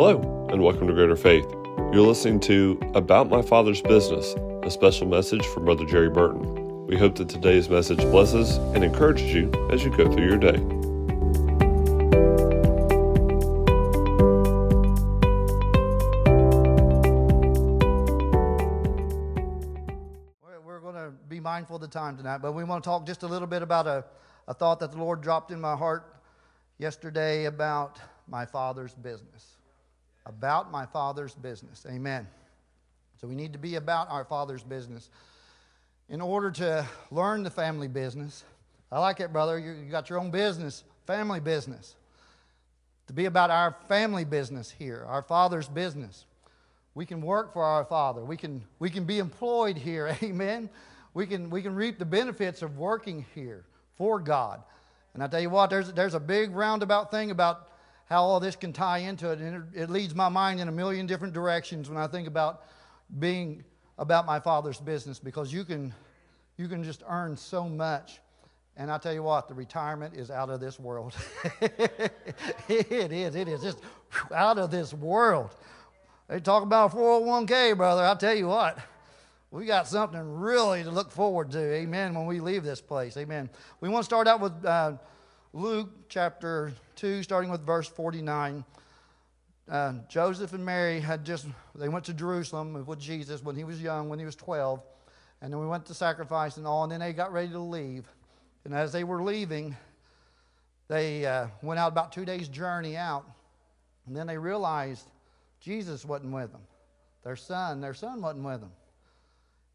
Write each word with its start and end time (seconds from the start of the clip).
Hello, 0.00 0.46
and 0.52 0.62
welcome 0.62 0.86
to 0.86 0.92
Greater 0.92 1.16
Faith. 1.16 1.44
You're 1.92 2.06
listening 2.06 2.38
to 2.42 2.78
About 2.94 3.28
My 3.28 3.42
Father's 3.42 3.82
Business, 3.82 4.32
a 4.62 4.70
special 4.70 5.08
message 5.08 5.44
from 5.46 5.64
Brother 5.64 5.84
Jerry 5.84 6.08
Burton. 6.08 6.86
We 6.86 6.96
hope 6.96 7.16
that 7.16 7.28
today's 7.28 7.68
message 7.68 7.98
blesses 7.98 8.58
and 8.76 8.84
encourages 8.84 9.34
you 9.34 9.50
as 9.72 9.82
you 9.82 9.90
go 9.90 10.08
through 10.08 10.24
your 10.24 10.38
day. 10.38 10.56
We're 20.64 20.78
going 20.78 20.94
to 20.94 21.12
be 21.28 21.40
mindful 21.40 21.74
of 21.74 21.82
the 21.82 21.88
time 21.88 22.16
tonight, 22.16 22.38
but 22.38 22.52
we 22.52 22.62
want 22.62 22.84
to 22.84 22.88
talk 22.88 23.04
just 23.04 23.24
a 23.24 23.26
little 23.26 23.48
bit 23.48 23.62
about 23.62 23.88
a, 23.88 24.04
a 24.46 24.54
thought 24.54 24.78
that 24.78 24.92
the 24.92 24.98
Lord 24.98 25.22
dropped 25.22 25.50
in 25.50 25.60
my 25.60 25.74
heart 25.74 26.14
yesterday 26.78 27.46
about 27.46 27.98
my 28.28 28.46
Father's 28.46 28.94
business 28.94 29.57
about 30.28 30.70
my 30.70 30.86
Father's 30.86 31.34
business. 31.34 31.84
Amen. 31.88 32.26
So 33.20 33.26
we 33.26 33.34
need 33.34 33.52
to 33.54 33.58
be 33.58 33.74
about 33.74 34.10
our 34.10 34.24
Father's 34.24 34.62
business. 34.62 35.10
In 36.08 36.20
order 36.20 36.50
to 36.52 36.86
learn 37.10 37.42
the 37.42 37.50
family 37.50 37.88
business, 37.88 38.44
I 38.92 39.00
like 39.00 39.20
it, 39.20 39.32
brother. 39.32 39.58
You 39.58 39.90
got 39.90 40.08
your 40.08 40.18
own 40.18 40.30
business, 40.30 40.84
family 41.06 41.40
business. 41.40 41.96
To 43.08 43.12
be 43.12 43.24
about 43.24 43.50
our 43.50 43.74
family 43.88 44.24
business 44.24 44.70
here, 44.70 45.04
our 45.08 45.22
Father's 45.22 45.68
business. 45.68 46.26
We 46.94 47.06
can 47.06 47.20
work 47.20 47.52
for 47.52 47.64
our 47.64 47.84
Father. 47.84 48.22
We 48.24 48.36
can, 48.36 48.64
we 48.78 48.90
can 48.90 49.04
be 49.04 49.18
employed 49.18 49.78
here. 49.78 50.16
Amen. 50.22 50.68
We 51.14 51.26
can, 51.26 51.50
we 51.50 51.62
can 51.62 51.74
reap 51.74 51.98
the 51.98 52.04
benefits 52.04 52.62
of 52.62 52.78
working 52.78 53.24
here 53.34 53.64
for 53.96 54.20
God. 54.20 54.62
And 55.14 55.22
I 55.22 55.26
tell 55.26 55.40
you 55.40 55.50
what, 55.50 55.70
there's, 55.70 55.92
there's 55.92 56.14
a 56.14 56.20
big 56.20 56.54
roundabout 56.54 57.10
thing 57.10 57.30
about 57.30 57.68
how 58.08 58.22
all 58.22 58.40
this 58.40 58.56
can 58.56 58.72
tie 58.72 58.98
into 58.98 59.30
it. 59.30 59.38
And 59.38 59.64
it, 59.74 59.82
it 59.82 59.90
leads 59.90 60.14
my 60.14 60.28
mind 60.28 60.60
in 60.60 60.68
a 60.68 60.72
million 60.72 61.06
different 61.06 61.34
directions 61.34 61.88
when 61.88 61.98
I 61.98 62.06
think 62.06 62.26
about 62.26 62.62
being 63.18 63.64
about 63.98 64.26
my 64.26 64.40
father's 64.40 64.80
business 64.80 65.18
because 65.18 65.52
you 65.52 65.64
can, 65.64 65.92
you 66.56 66.68
can 66.68 66.82
just 66.82 67.02
earn 67.08 67.36
so 67.36 67.68
much. 67.68 68.20
And 68.76 68.90
I 68.90 68.98
tell 68.98 69.12
you 69.12 69.24
what, 69.24 69.48
the 69.48 69.54
retirement 69.54 70.14
is 70.14 70.30
out 70.30 70.50
of 70.50 70.60
this 70.60 70.78
world. 70.78 71.14
it 71.60 73.12
is. 73.12 73.34
It 73.34 73.48
is 73.48 73.60
just 73.60 73.80
out 74.32 74.56
of 74.56 74.70
this 74.70 74.94
world. 74.94 75.50
They 76.28 76.40
talk 76.40 76.62
about 76.62 76.92
401k, 76.92 77.76
brother. 77.76 78.04
I 78.04 78.14
tell 78.14 78.34
you 78.34 78.46
what, 78.46 78.78
we 79.50 79.66
got 79.66 79.88
something 79.88 80.20
really 80.20 80.84
to 80.84 80.90
look 80.90 81.10
forward 81.10 81.50
to. 81.50 81.58
Amen. 81.58 82.14
When 82.14 82.26
we 82.26 82.38
leave 82.40 82.62
this 82.62 82.80
place. 82.80 83.16
Amen. 83.16 83.50
We 83.80 83.88
want 83.88 84.02
to 84.02 84.04
start 84.04 84.28
out 84.28 84.40
with 84.40 84.64
uh, 84.64 84.92
Luke 85.52 85.90
chapter 86.08 86.72
2, 86.98 87.22
starting 87.22 87.50
with 87.50 87.64
verse 87.64 87.86
49. 87.86 88.64
Uh, 89.70 89.92
Joseph 90.08 90.52
and 90.52 90.64
Mary 90.64 90.98
had 90.98 91.24
just, 91.24 91.46
they 91.74 91.88
went 91.88 92.04
to 92.06 92.12
Jerusalem 92.12 92.84
with 92.86 92.98
Jesus 92.98 93.42
when 93.42 93.54
he 93.54 93.62
was 93.62 93.80
young, 93.80 94.08
when 94.08 94.18
he 94.18 94.24
was 94.24 94.34
12. 94.34 94.82
And 95.40 95.52
then 95.52 95.60
we 95.60 95.66
went 95.66 95.86
to 95.86 95.94
sacrifice 95.94 96.56
and 96.56 96.66
all, 96.66 96.82
and 96.82 96.90
then 96.90 96.98
they 97.00 97.12
got 97.12 97.32
ready 97.32 97.50
to 97.50 97.58
leave. 97.60 98.04
And 98.64 98.74
as 98.74 98.90
they 98.90 99.04
were 99.04 99.22
leaving, 99.22 99.76
they 100.88 101.24
uh, 101.24 101.46
went 101.62 101.78
out 101.78 101.92
about 101.92 102.12
two 102.12 102.24
days' 102.24 102.48
journey 102.48 102.96
out. 102.96 103.24
And 104.06 104.16
then 104.16 104.26
they 104.26 104.36
realized 104.36 105.06
Jesus 105.60 106.04
wasn't 106.04 106.32
with 106.32 106.50
them. 106.50 106.62
Their 107.22 107.36
son, 107.36 107.80
their 107.80 107.94
son 107.94 108.20
wasn't 108.20 108.44
with 108.44 108.60
them. 108.60 108.72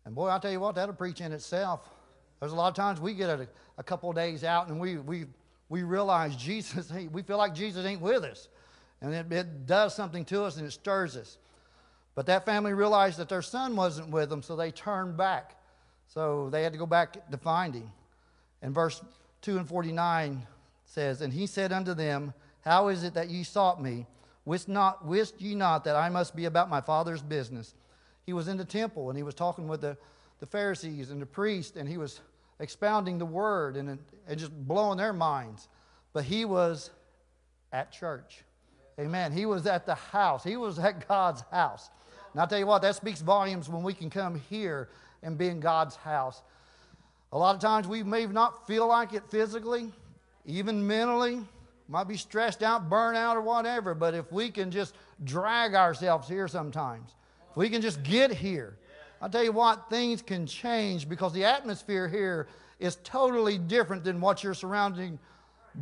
And 0.05 0.13
boy, 0.13 0.27
I'll 0.27 0.41
tell 0.41 0.51
you 0.51 0.59
what, 0.59 0.75
that'll 0.75 0.95
preach 0.95 1.21
in 1.21 1.31
itself. 1.31 1.89
There's 2.41 2.51
a 2.51 2.55
lot 2.55 2.67
of 2.67 2.75
times 2.75 2.99
we 2.99 3.13
get 3.13 3.29
a, 3.29 3.47
a 3.77 3.83
couple 3.83 4.11
days 4.11 4.43
out 4.43 4.67
and 4.67 4.77
we, 4.77 4.97
we 4.97 5.25
we 5.73 5.81
realize 5.81 6.35
Jesus, 6.35 6.91
we 7.11 7.23
feel 7.23 7.39
like 7.39 7.55
Jesus 7.55 7.83
ain't 7.83 7.99
with 7.99 8.23
us. 8.23 8.47
And 9.01 9.11
it, 9.11 9.31
it 9.31 9.65
does 9.65 9.95
something 9.95 10.23
to 10.25 10.43
us 10.43 10.57
and 10.57 10.67
it 10.67 10.71
stirs 10.71 11.17
us. 11.17 11.39
But 12.13 12.27
that 12.27 12.45
family 12.45 12.73
realized 12.73 13.17
that 13.17 13.27
their 13.27 13.41
son 13.41 13.75
wasn't 13.75 14.09
with 14.09 14.29
them, 14.29 14.43
so 14.43 14.55
they 14.55 14.69
turned 14.69 15.17
back. 15.17 15.59
So 16.07 16.51
they 16.51 16.61
had 16.61 16.73
to 16.73 16.77
go 16.77 16.85
back 16.85 17.27
to 17.31 17.37
find 17.37 17.73
him. 17.73 17.91
And 18.61 18.71
verse 18.71 19.01
2 19.41 19.57
and 19.57 19.67
49 19.67 20.45
says, 20.85 21.21
And 21.21 21.33
he 21.33 21.47
said 21.47 21.71
unto 21.71 21.95
them, 21.95 22.35
How 22.61 22.89
is 22.89 23.03
it 23.03 23.15
that 23.15 23.31
ye 23.31 23.41
sought 23.43 23.81
me? 23.81 24.05
Wist, 24.45 24.69
not, 24.69 25.03
wist 25.03 25.41
ye 25.41 25.55
not 25.55 25.85
that 25.85 25.95
I 25.95 26.09
must 26.09 26.35
be 26.35 26.45
about 26.45 26.69
my 26.69 26.81
father's 26.81 27.23
business? 27.23 27.73
He 28.27 28.33
was 28.33 28.47
in 28.47 28.57
the 28.57 28.65
temple 28.65 29.09
and 29.09 29.17
he 29.17 29.23
was 29.23 29.33
talking 29.33 29.67
with 29.67 29.81
the, 29.81 29.97
the 30.39 30.45
Pharisees 30.45 31.09
and 31.09 31.19
the 31.19 31.25
priests, 31.25 31.75
and 31.75 31.89
he 31.89 31.97
was 31.97 32.21
expounding 32.59 33.17
the 33.17 33.25
word 33.25 33.75
and, 33.77 33.99
and 34.27 34.39
just 34.39 34.51
blowing 34.51 34.97
their 34.97 35.13
minds. 35.13 35.67
But 36.13 36.23
he 36.23 36.45
was 36.45 36.91
at 37.71 37.91
church. 37.91 38.43
Amen. 38.99 39.31
He 39.31 39.45
was 39.45 39.65
at 39.65 39.85
the 39.85 39.95
house, 39.95 40.43
he 40.43 40.57
was 40.57 40.79
at 40.79 41.07
God's 41.07 41.43
house. 41.51 41.89
And 42.31 42.41
I'll 42.41 42.47
tell 42.47 42.59
you 42.59 42.67
what, 42.67 42.81
that 42.81 42.95
speaks 42.95 43.21
volumes 43.21 43.69
when 43.69 43.83
we 43.83 43.93
can 43.93 44.09
come 44.09 44.41
here 44.49 44.89
and 45.21 45.37
be 45.37 45.47
in 45.47 45.59
God's 45.59 45.95
house. 45.95 46.41
A 47.31 47.37
lot 47.37 47.55
of 47.55 47.61
times 47.61 47.87
we 47.87 48.03
may 48.03 48.25
not 48.25 48.67
feel 48.67 48.87
like 48.87 49.13
it 49.13 49.23
physically, 49.29 49.91
even 50.45 50.85
mentally, 50.85 51.41
might 51.87 52.07
be 52.07 52.17
stressed 52.17 52.63
out, 52.63 52.89
burnt 52.89 53.17
out, 53.17 53.35
or 53.35 53.41
whatever, 53.41 53.93
but 53.93 54.13
if 54.13 54.31
we 54.31 54.49
can 54.49 54.71
just 54.71 54.95
drag 55.23 55.75
ourselves 55.75 56.27
here 56.27 56.47
sometimes, 56.47 57.15
if 57.51 57.57
we 57.57 57.69
can 57.69 57.81
just 57.81 58.03
get 58.03 58.31
here, 58.31 58.77
I'll 59.23 59.29
tell 59.29 59.43
you 59.43 59.53
what, 59.53 59.89
things 59.89 60.21
can 60.21 60.45
change 60.45 61.07
because 61.07 61.31
the 61.31 61.45
atmosphere 61.45 62.09
here 62.09 62.49
is 62.77 62.97
totally 63.05 63.57
different 63.57 64.03
than 64.03 64.19
what 64.19 64.43
you're 64.43 64.53
surrounding, 64.53 65.17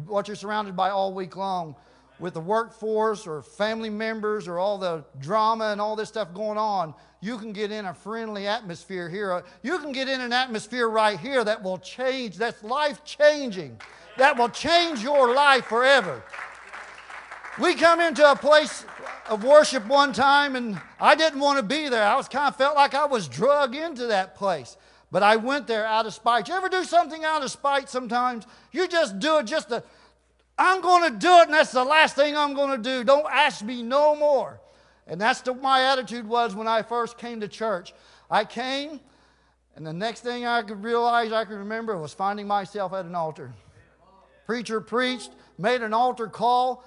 what 0.05 0.27
you're 0.27 0.35
surrounded 0.35 0.75
by 0.75 0.91
all 0.91 1.11
week 1.11 1.35
long 1.35 1.75
with 2.19 2.35
the 2.35 2.39
workforce 2.39 3.25
or 3.25 3.41
family 3.41 3.89
members 3.89 4.47
or 4.47 4.59
all 4.59 4.77
the 4.77 5.03
drama 5.19 5.71
and 5.71 5.81
all 5.81 5.95
this 5.95 6.07
stuff 6.07 6.31
going 6.35 6.59
on, 6.59 6.93
you 7.19 7.35
can 7.39 7.51
get 7.51 7.71
in 7.71 7.85
a 7.85 7.93
friendly 7.95 8.45
atmosphere 8.45 9.09
here. 9.09 9.33
Uh, 9.33 9.41
you 9.63 9.79
can 9.79 9.91
get 9.91 10.07
in 10.07 10.21
an 10.21 10.31
atmosphere 10.31 10.87
right 10.87 11.19
here 11.19 11.43
that 11.43 11.63
will 11.63 11.79
change, 11.79 12.37
that's 12.37 12.63
life 12.63 13.03
changing, 13.03 13.75
that 14.19 14.37
will 14.37 14.49
change 14.49 15.01
your 15.01 15.33
life 15.33 15.65
forever. 15.65 16.21
We 17.59 17.73
come 17.73 18.01
into 18.01 18.29
a 18.29 18.35
place 18.35 18.85
of 19.29 19.43
worship 19.43 19.85
one 19.87 20.13
time 20.13 20.55
and 20.55 20.79
I 20.99 21.15
didn't 21.15 21.39
want 21.39 21.57
to 21.57 21.63
be 21.63 21.89
there. 21.89 22.05
I 22.05 22.15
was 22.15 22.27
kind 22.27 22.47
of 22.47 22.55
felt 22.55 22.75
like 22.75 22.93
I 22.93 23.05
was 23.05 23.27
drug 23.27 23.75
into 23.75 24.07
that 24.07 24.35
place. 24.35 24.77
But 25.11 25.23
I 25.23 25.35
went 25.35 25.67
there 25.67 25.85
out 25.85 26.05
of 26.05 26.13
spite. 26.13 26.47
You 26.47 26.55
ever 26.55 26.69
do 26.69 26.83
something 26.83 27.23
out 27.23 27.43
of 27.43 27.51
spite 27.51 27.89
sometimes? 27.89 28.45
You 28.71 28.87
just 28.87 29.19
do 29.19 29.39
it 29.39 29.45
just 29.45 29.69
to, 29.69 29.83
I'm 30.57 30.81
going 30.81 31.11
to 31.11 31.19
do 31.19 31.33
it 31.39 31.45
and 31.45 31.53
that's 31.53 31.71
the 31.71 31.83
last 31.83 32.15
thing 32.15 32.35
I'm 32.35 32.53
going 32.53 32.81
to 32.81 32.89
do. 32.89 33.03
Don't 33.03 33.27
ask 33.29 33.63
me 33.63 33.83
no 33.83 34.15
more. 34.15 34.61
And 35.07 35.19
that's 35.19 35.43
my 35.61 35.83
attitude 35.91 36.27
was 36.27 36.55
when 36.55 36.67
I 36.67 36.81
first 36.81 37.17
came 37.17 37.41
to 37.41 37.47
church. 37.47 37.93
I 38.29 38.45
came, 38.45 39.01
and 39.75 39.85
the 39.85 39.91
next 39.91 40.21
thing 40.21 40.45
I 40.45 40.61
could 40.61 40.83
realize, 40.83 41.33
I 41.33 41.43
could 41.43 41.57
remember, 41.57 41.97
was 41.97 42.13
finding 42.13 42.47
myself 42.47 42.93
at 42.93 43.03
an 43.03 43.15
altar. 43.15 43.51
Preacher 44.45 44.79
preached, 44.79 45.31
made 45.57 45.81
an 45.81 45.93
altar 45.93 46.27
call. 46.27 46.85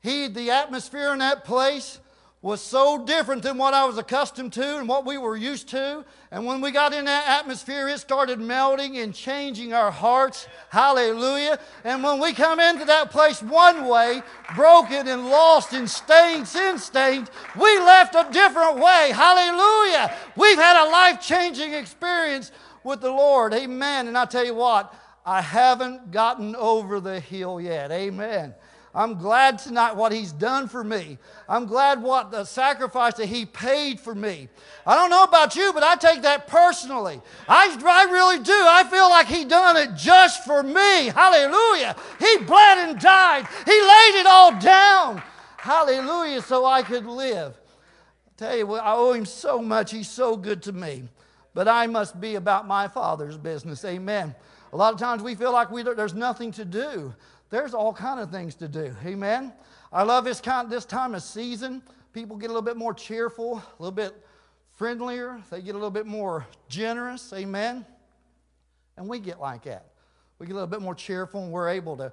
He, 0.00 0.28
the 0.28 0.50
atmosphere 0.50 1.12
in 1.12 1.18
that 1.18 1.44
place 1.44 2.00
was 2.40 2.60
so 2.60 3.04
different 3.04 3.42
than 3.42 3.58
what 3.58 3.74
I 3.74 3.84
was 3.84 3.98
accustomed 3.98 4.52
to 4.52 4.78
and 4.78 4.88
what 4.88 5.04
we 5.04 5.18
were 5.18 5.36
used 5.36 5.68
to. 5.70 6.04
And 6.30 6.46
when 6.46 6.60
we 6.60 6.70
got 6.70 6.92
in 6.92 7.06
that 7.06 7.26
atmosphere, 7.40 7.88
it 7.88 7.98
started 7.98 8.38
melting 8.38 8.96
and 8.98 9.12
changing 9.12 9.72
our 9.72 9.90
hearts. 9.90 10.46
Hallelujah. 10.70 11.58
And 11.82 12.04
when 12.04 12.20
we 12.20 12.32
come 12.32 12.60
into 12.60 12.84
that 12.84 13.10
place 13.10 13.42
one 13.42 13.86
way, 13.86 14.22
broken 14.54 15.08
and 15.08 15.26
lost 15.28 15.72
and 15.72 15.90
stained, 15.90 16.46
sin 16.46 16.78
stained, 16.78 17.28
we 17.60 17.78
left 17.80 18.14
a 18.14 18.28
different 18.30 18.76
way. 18.76 19.10
Hallelujah. 19.12 20.14
We've 20.36 20.58
had 20.58 20.86
a 20.86 20.90
life 20.90 21.20
changing 21.20 21.72
experience 21.72 22.52
with 22.84 23.00
the 23.00 23.10
Lord. 23.10 23.52
Amen. 23.52 24.06
And 24.06 24.16
I 24.16 24.26
tell 24.26 24.44
you 24.44 24.54
what, 24.54 24.94
I 25.26 25.42
haven't 25.42 26.12
gotten 26.12 26.54
over 26.54 27.00
the 27.00 27.18
hill 27.18 27.60
yet. 27.60 27.90
Amen. 27.90 28.54
I'm 28.94 29.18
glad 29.18 29.58
tonight 29.58 29.96
what 29.96 30.12
He's 30.12 30.32
done 30.32 30.68
for 30.68 30.82
me. 30.82 31.18
I'm 31.48 31.66
glad 31.66 32.02
what 32.02 32.30
the 32.30 32.44
sacrifice 32.44 33.14
that 33.14 33.26
He 33.26 33.44
paid 33.44 34.00
for 34.00 34.14
me. 34.14 34.48
I 34.86 34.94
don't 34.94 35.10
know 35.10 35.24
about 35.24 35.56
you, 35.56 35.72
but 35.72 35.82
I 35.82 35.96
take 35.96 36.22
that 36.22 36.46
personally. 36.46 37.20
I, 37.48 37.76
I 37.84 38.10
really 38.10 38.42
do. 38.42 38.52
I 38.52 38.84
feel 38.84 39.08
like 39.10 39.26
He 39.26 39.44
done 39.44 39.76
it 39.76 39.94
just 39.94 40.44
for 40.44 40.62
me. 40.62 41.08
Hallelujah. 41.08 41.96
He 42.18 42.38
bled 42.38 42.88
and 42.88 42.98
died, 42.98 43.46
He 43.66 43.72
laid 43.72 44.20
it 44.20 44.26
all 44.26 44.58
down. 44.58 45.22
Hallelujah, 45.58 46.40
so 46.40 46.64
I 46.64 46.82
could 46.82 47.04
live. 47.04 47.54
I 48.26 48.30
tell 48.36 48.56
you 48.56 48.66
what, 48.66 48.84
I 48.84 48.94
owe 48.94 49.12
Him 49.12 49.26
so 49.26 49.60
much. 49.60 49.90
He's 49.90 50.08
so 50.08 50.36
good 50.36 50.62
to 50.62 50.72
me. 50.72 51.08
But 51.54 51.68
I 51.68 51.86
must 51.86 52.20
be 52.20 52.36
about 52.36 52.66
my 52.66 52.88
Father's 52.88 53.36
business. 53.36 53.84
Amen. 53.84 54.34
A 54.72 54.76
lot 54.76 54.92
of 54.92 55.00
times 55.00 55.22
we 55.22 55.34
feel 55.34 55.52
like 55.52 55.70
we 55.70 55.82
there's 55.82 56.14
nothing 56.14 56.52
to 56.52 56.64
do 56.64 57.14
there's 57.50 57.74
all 57.74 57.92
kind 57.92 58.20
of 58.20 58.30
things 58.30 58.54
to 58.56 58.68
do. 58.68 58.94
Amen. 59.04 59.52
I 59.92 60.02
love 60.02 60.24
this 60.24 60.40
kind 60.40 60.70
this 60.70 60.84
time 60.84 61.14
of 61.14 61.22
season. 61.22 61.82
People 62.12 62.36
get 62.36 62.46
a 62.46 62.52
little 62.52 62.62
bit 62.62 62.76
more 62.76 62.92
cheerful, 62.92 63.56
a 63.56 63.82
little 63.82 63.94
bit 63.94 64.14
friendlier. 64.74 65.42
They 65.50 65.62
get 65.62 65.72
a 65.72 65.78
little 65.78 65.90
bit 65.90 66.06
more 66.06 66.46
generous. 66.68 67.32
Amen. 67.32 67.84
And 68.96 69.08
we 69.08 69.18
get 69.18 69.40
like 69.40 69.64
that. 69.64 69.86
We 70.38 70.46
get 70.46 70.52
a 70.52 70.54
little 70.54 70.68
bit 70.68 70.82
more 70.82 70.94
cheerful 70.94 71.42
and 71.42 71.52
we're 71.52 71.68
able 71.68 71.96
to 71.96 72.12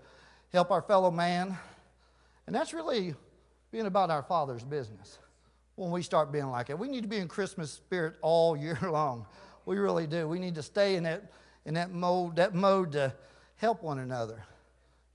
help 0.52 0.72
our 0.72 0.82
fellow 0.82 1.12
man. 1.12 1.58
And 2.48 2.56
that's 2.56 2.74
really 2.74 3.14
being 3.72 3.86
about 3.86 4.10
our 4.10 4.24
Father's 4.24 4.64
business 4.64 5.20
when 5.76 5.92
we 5.92 6.02
start 6.02 6.32
being 6.32 6.50
like 6.50 6.70
it. 6.70 6.80
We 6.80 6.88
need 6.88 7.02
to 7.02 7.10
be 7.10 7.18
in 7.18 7.28
Christmas 7.28 7.72
spirit 7.72 8.16
all 8.22 8.56
year 8.58 8.80
long. 8.82 9.26
We 9.66 9.78
really 9.78 10.08
do. 10.08 10.28
We 10.28 10.40
need 10.40 10.56
to 10.56 10.64
stay 10.64 10.96
in 10.96 11.04
that, 11.04 11.32
in 11.66 11.74
that 11.74 11.92
mode, 11.92 12.38
that 12.38 12.54
mode 12.54 12.94
to 12.94 13.14
help 13.58 13.84
one 13.84 14.00
another. 14.00 14.44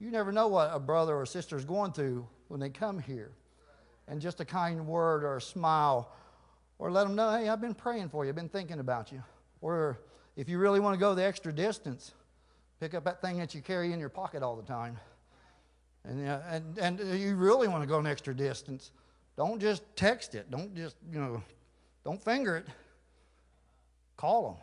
You 0.01 0.11
never 0.11 0.33
know 0.33 0.49
what 0.49 0.71
a 0.73 0.81
brother 0.81 1.15
or 1.15 1.27
sister 1.27 1.57
is 1.57 1.65
going 1.65 1.93
through 1.93 2.27
when 2.49 2.59
they 2.59 2.71
come 2.71 2.99
here. 2.99 3.33
And 4.09 4.21
just 4.21 4.41
a 4.41 4.45
kind 4.45 4.87
word 4.87 5.23
or 5.23 5.37
a 5.37 5.41
smile, 5.41 6.11
or 6.79 6.91
let 6.91 7.07
them 7.07 7.15
know, 7.15 7.31
hey, 7.37 7.49
I've 7.49 7.61
been 7.61 7.75
praying 7.75 8.09
for 8.09 8.25
you, 8.25 8.31
I've 8.31 8.35
been 8.35 8.49
thinking 8.49 8.81
about 8.81 9.13
you. 9.13 9.23
Or 9.61 10.01
if 10.37 10.49
you 10.49 10.59
really 10.59 10.81
want 10.81 10.95
to 10.95 10.99
go 10.99 11.15
the 11.15 11.23
extra 11.23 11.53
distance, 11.53 12.13
pick 12.81 12.95
up 12.95 13.05
that 13.05 13.21
thing 13.21 13.39
that 13.39 13.55
you 13.55 13.61
carry 13.61 13.93
in 13.93 14.01
your 14.01 14.09
pocket 14.09 14.43
all 14.43 14.57
the 14.57 14.63
time. 14.63 14.99
And, 16.05 16.27
and, 16.27 16.79
and 16.79 17.21
you 17.21 17.37
really 17.37 17.69
want 17.69 17.83
to 17.83 17.87
go 17.87 17.99
an 17.99 18.07
extra 18.07 18.35
distance. 18.35 18.91
Don't 19.37 19.61
just 19.61 19.83
text 19.95 20.35
it. 20.35 20.51
Don't 20.51 20.75
just, 20.75 20.97
you 21.13 21.21
know, 21.21 21.43
don't 22.05 22.23
finger 22.25 22.57
it. 22.57 22.67
Call 24.17 24.49
them. 24.49 24.57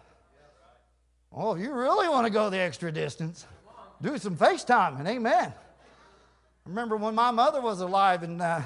Oh, 1.31 1.53
if 1.53 1.61
you 1.61 1.71
really 1.71 2.09
want 2.09 2.25
to 2.25 2.33
go 2.33 2.49
the 2.49 2.59
extra 2.59 2.91
distance, 2.91 3.45
do 4.01 4.17
some 4.17 4.37
FaceTime 4.37 4.99
and 4.99 5.07
amen. 5.07 5.53
I 5.53 6.69
remember 6.69 6.97
when 6.97 7.15
my 7.15 7.31
mother 7.31 7.61
was 7.61 7.81
alive 7.81 8.23
and 8.23 8.41
uh, 8.41 8.61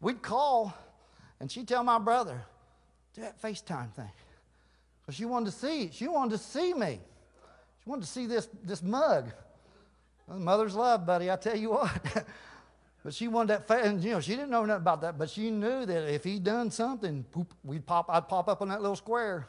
we'd 0.00 0.22
call 0.22 0.74
and 1.40 1.50
she'd 1.50 1.68
tell 1.68 1.84
my 1.84 1.98
brother, 1.98 2.40
do 3.14 3.20
that 3.22 3.40
FaceTime 3.42 3.92
thing. 3.92 4.10
Because 5.00 5.16
she 5.16 5.24
wanted 5.24 5.46
to 5.46 5.52
see, 5.52 5.90
she 5.92 6.08
wanted 6.08 6.38
to 6.38 6.38
see 6.38 6.72
me. 6.72 7.00
She 7.82 7.90
wanted 7.90 8.02
to 8.02 8.08
see 8.08 8.26
this, 8.26 8.48
this 8.62 8.82
mug. 8.82 9.30
Mother's 10.28 10.74
love, 10.74 11.04
buddy, 11.04 11.30
I 11.30 11.36
tell 11.36 11.56
you 11.56 11.70
what. 11.70 12.24
but 13.04 13.12
she 13.12 13.28
wanted 13.28 13.48
that, 13.48 13.66
fa- 13.66 13.82
and 13.82 14.02
you 14.02 14.12
know, 14.12 14.20
she 14.20 14.32
didn't 14.32 14.50
know 14.50 14.64
nothing 14.64 14.80
about 14.80 15.00
that, 15.00 15.18
but 15.18 15.28
she 15.28 15.50
knew 15.50 15.84
that 15.84 16.14
if 16.14 16.24
he'd 16.24 16.44
done 16.44 16.70
something, 16.70 17.24
poop, 17.24 17.52
we'd 17.64 17.84
pop, 17.84 18.06
I'd 18.08 18.28
pop 18.28 18.48
up 18.48 18.62
on 18.62 18.68
that 18.68 18.80
little 18.80 18.96
square, 18.96 19.48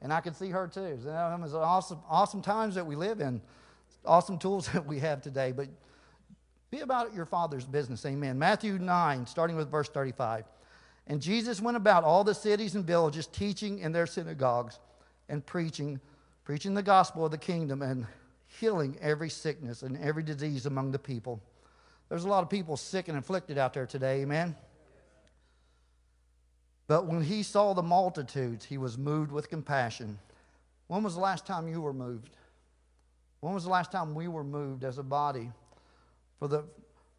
and 0.00 0.12
I 0.12 0.20
could 0.20 0.34
see 0.34 0.50
her 0.50 0.66
too. 0.66 0.98
So 1.02 1.08
that 1.08 1.40
was 1.40 1.54
awesome, 1.54 2.00
awesome 2.10 2.42
times 2.42 2.74
that 2.74 2.84
we 2.84 2.96
live 2.96 3.20
in, 3.20 3.40
awesome 4.04 4.38
tools 4.38 4.68
that 4.72 4.86
we 4.86 4.98
have 5.00 5.22
today. 5.22 5.52
But 5.52 5.68
be 6.70 6.80
about 6.80 7.14
your 7.14 7.26
father's 7.26 7.66
business, 7.66 8.04
amen. 8.06 8.38
Matthew 8.38 8.78
9, 8.78 9.26
starting 9.26 9.56
with 9.56 9.70
verse 9.70 9.88
35. 9.88 10.44
And 11.06 11.20
Jesus 11.20 11.60
went 11.60 11.76
about 11.76 12.04
all 12.04 12.24
the 12.24 12.34
cities 12.34 12.74
and 12.74 12.84
villages, 12.84 13.26
teaching 13.26 13.80
in 13.80 13.92
their 13.92 14.06
synagogues 14.06 14.78
and 15.28 15.44
preaching, 15.44 16.00
preaching 16.44 16.74
the 16.74 16.82
gospel 16.82 17.24
of 17.24 17.30
the 17.30 17.38
kingdom 17.38 17.82
and 17.82 18.06
healing 18.60 18.96
every 19.00 19.28
sickness 19.28 19.82
and 19.82 19.98
every 19.98 20.22
disease 20.22 20.66
among 20.66 20.92
the 20.92 20.98
people. 20.98 21.42
There's 22.08 22.24
a 22.24 22.28
lot 22.28 22.42
of 22.42 22.50
people 22.50 22.76
sick 22.76 23.08
and 23.08 23.18
afflicted 23.18 23.58
out 23.58 23.72
there 23.72 23.86
today, 23.86 24.20
amen? 24.20 24.54
But 26.86 27.06
when 27.06 27.22
he 27.22 27.42
saw 27.42 27.72
the 27.72 27.82
multitudes, 27.82 28.64
he 28.64 28.76
was 28.76 28.98
moved 28.98 29.32
with 29.32 29.48
compassion. 29.48 30.18
When 30.88 31.02
was 31.02 31.14
the 31.14 31.20
last 31.20 31.46
time 31.46 31.68
you 31.68 31.80
were 31.80 31.94
moved? 31.94 32.36
When 33.42 33.54
was 33.54 33.64
the 33.64 33.70
last 33.70 33.90
time 33.90 34.14
we 34.14 34.28
were 34.28 34.44
moved 34.44 34.84
as 34.84 34.98
a 34.98 35.02
body 35.02 35.50
for 36.38 36.46
the, 36.46 36.62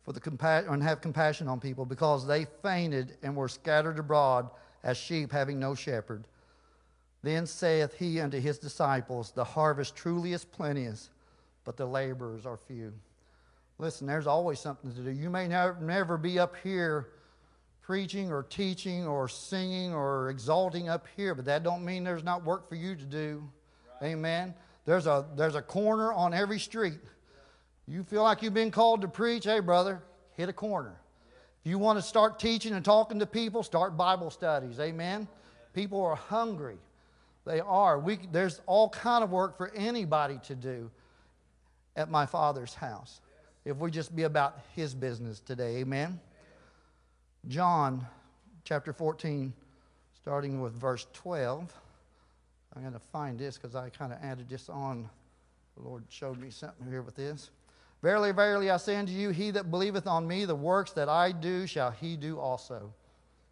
for 0.04 0.14
the 0.14 0.22
compa- 0.22 0.72
and 0.72 0.82
have 0.82 1.02
compassion 1.02 1.50
on 1.50 1.60
people 1.60 1.86
because 1.86 2.26
they 2.26 2.46
fainted 2.64 3.18
and 3.24 3.36
were 3.36 3.50
scattered 3.50 4.00
abroad 4.00 4.50
as 4.86 4.96
sheep 4.96 5.34
having 5.34 5.60
no 5.60 5.76
shepherd? 5.76 6.24
Then 7.24 7.46
saith 7.46 8.00
he 8.00 8.22
unto 8.22 8.40
his 8.40 8.58
disciples, 8.58 9.32
The 9.32 9.44
harvest 9.44 9.98
truly 9.98 10.32
is 10.32 10.46
plenteous, 10.46 11.10
but 11.66 11.76
the 11.76 11.86
laborers 11.86 12.46
are 12.46 12.58
few. 12.58 12.94
Listen, 13.78 14.08
there's 14.08 14.28
always 14.28 14.62
something 14.62 14.94
to 14.94 15.02
do. 15.02 15.12
You 15.12 15.30
may 15.30 15.50
never, 15.50 15.78
never 15.82 16.18
be 16.18 16.40
up 16.40 16.56
here 16.64 17.10
preaching 17.82 18.32
or 18.32 18.44
teaching 18.44 19.06
or 19.06 19.28
singing 19.28 19.94
or 19.94 20.30
exalting 20.30 20.88
up 20.88 21.06
here, 21.18 21.36
but 21.36 21.44
that 21.44 21.64
don't 21.64 21.84
mean 21.84 22.06
there's 22.06 22.24
not 22.24 22.46
work 22.46 22.70
for 22.70 22.76
you 22.76 22.96
to 22.96 23.04
do. 23.04 23.44
Right. 24.02 24.12
Amen. 24.12 24.54
There's 24.86 25.08
a 25.08 25.26
there's 25.36 25.56
a 25.56 25.62
corner 25.62 26.12
on 26.12 26.34
every 26.34 26.60
street. 26.60 27.00
You 27.88 28.04
feel 28.04 28.24
like 28.24 28.42
you've 28.42 28.54
been 28.54 28.72
called 28.72 29.02
to 29.02 29.08
preach, 29.08 29.46
hey 29.46 29.60
brother, 29.60 30.02
hit 30.36 30.50
a 30.50 30.54
corner. 30.54 30.96
If 31.64 31.70
you 31.70 31.78
want 31.80 31.98
to 31.98 32.04
start 32.04 32.40
teaching 32.40 32.74
and 32.74 32.84
talking 32.84 33.20
to 33.20 33.26
people, 33.26 33.64
start 33.64 33.96
Bible 33.96 34.30
studies. 34.30 34.80
Amen. 34.80 35.28
People 35.74 36.04
are 36.04 36.16
hungry. 36.16 36.78
They 37.46 37.60
are. 37.60 38.00
We, 38.00 38.20
there's 38.32 38.62
all 38.66 38.90
kind 38.90 39.24
of 39.24 39.32
work 39.32 39.58
for 39.58 39.72
anybody 39.74 40.40
to 40.44 40.56
do 40.56 40.92
at 41.96 42.10
my 42.10 42.26
Father's 42.26 42.74
house 42.74 43.22
if 43.66 43.78
we 43.78 43.92
just 43.92 44.16
be 44.16 44.24
about 44.24 44.60
His 44.76 44.94
business 44.94 45.40
today. 45.40 45.78
Amen. 45.78 46.20
John 47.48 48.06
chapter 48.64 48.94
14, 48.94 49.54
starting 50.22 50.62
with 50.62 50.74
verse 50.74 51.08
12. 51.14 51.74
I'm 52.76 52.82
going 52.82 52.94
to 52.94 53.00
find 53.00 53.38
this 53.38 53.58
because 53.58 53.76
I 53.76 53.90
kind 53.90 54.12
of 54.12 54.20
added 54.22 54.50
this 54.50 54.70
on. 54.70 55.10
The 55.78 55.84
Lord 55.84 56.04
showed 56.10 56.40
me 56.40 56.50
something 56.50 56.88
here 56.88 57.02
with 57.02 57.16
this. 57.16 57.52
Verily, 58.02 58.32
verily, 58.32 58.70
I 58.70 58.78
say 58.78 58.96
unto 58.96 59.12
you, 59.12 59.30
he 59.30 59.52
that 59.52 59.72
believeth 59.72 60.08
on 60.08 60.28
me, 60.28 60.46
the 60.46 60.56
works 60.56 60.92
that 60.92 61.08
I 61.08 61.32
do 61.32 61.66
shall 61.66 61.92
he 61.92 62.18
do 62.18 62.40
also. 62.40 62.94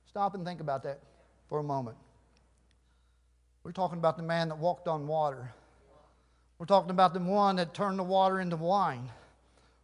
Stop 0.08 0.36
and 0.36 0.46
think 0.46 0.60
about 0.60 0.84
that 0.84 1.00
for 1.48 1.60
a 1.60 1.64
moment. 1.64 1.98
We're 3.64 3.72
talking 3.72 3.98
about 3.98 4.18
the 4.18 4.24
man 4.24 4.50
that 4.50 4.58
walked 4.58 4.88
on 4.88 5.08
water. 5.08 5.52
We're 6.58 6.66
talking 6.66 6.92
about 6.92 7.14
the 7.14 7.20
one 7.20 7.56
that 7.56 7.74
turned 7.74 7.98
the 7.98 8.04
water 8.04 8.40
into 8.40 8.56
wine. 8.56 9.10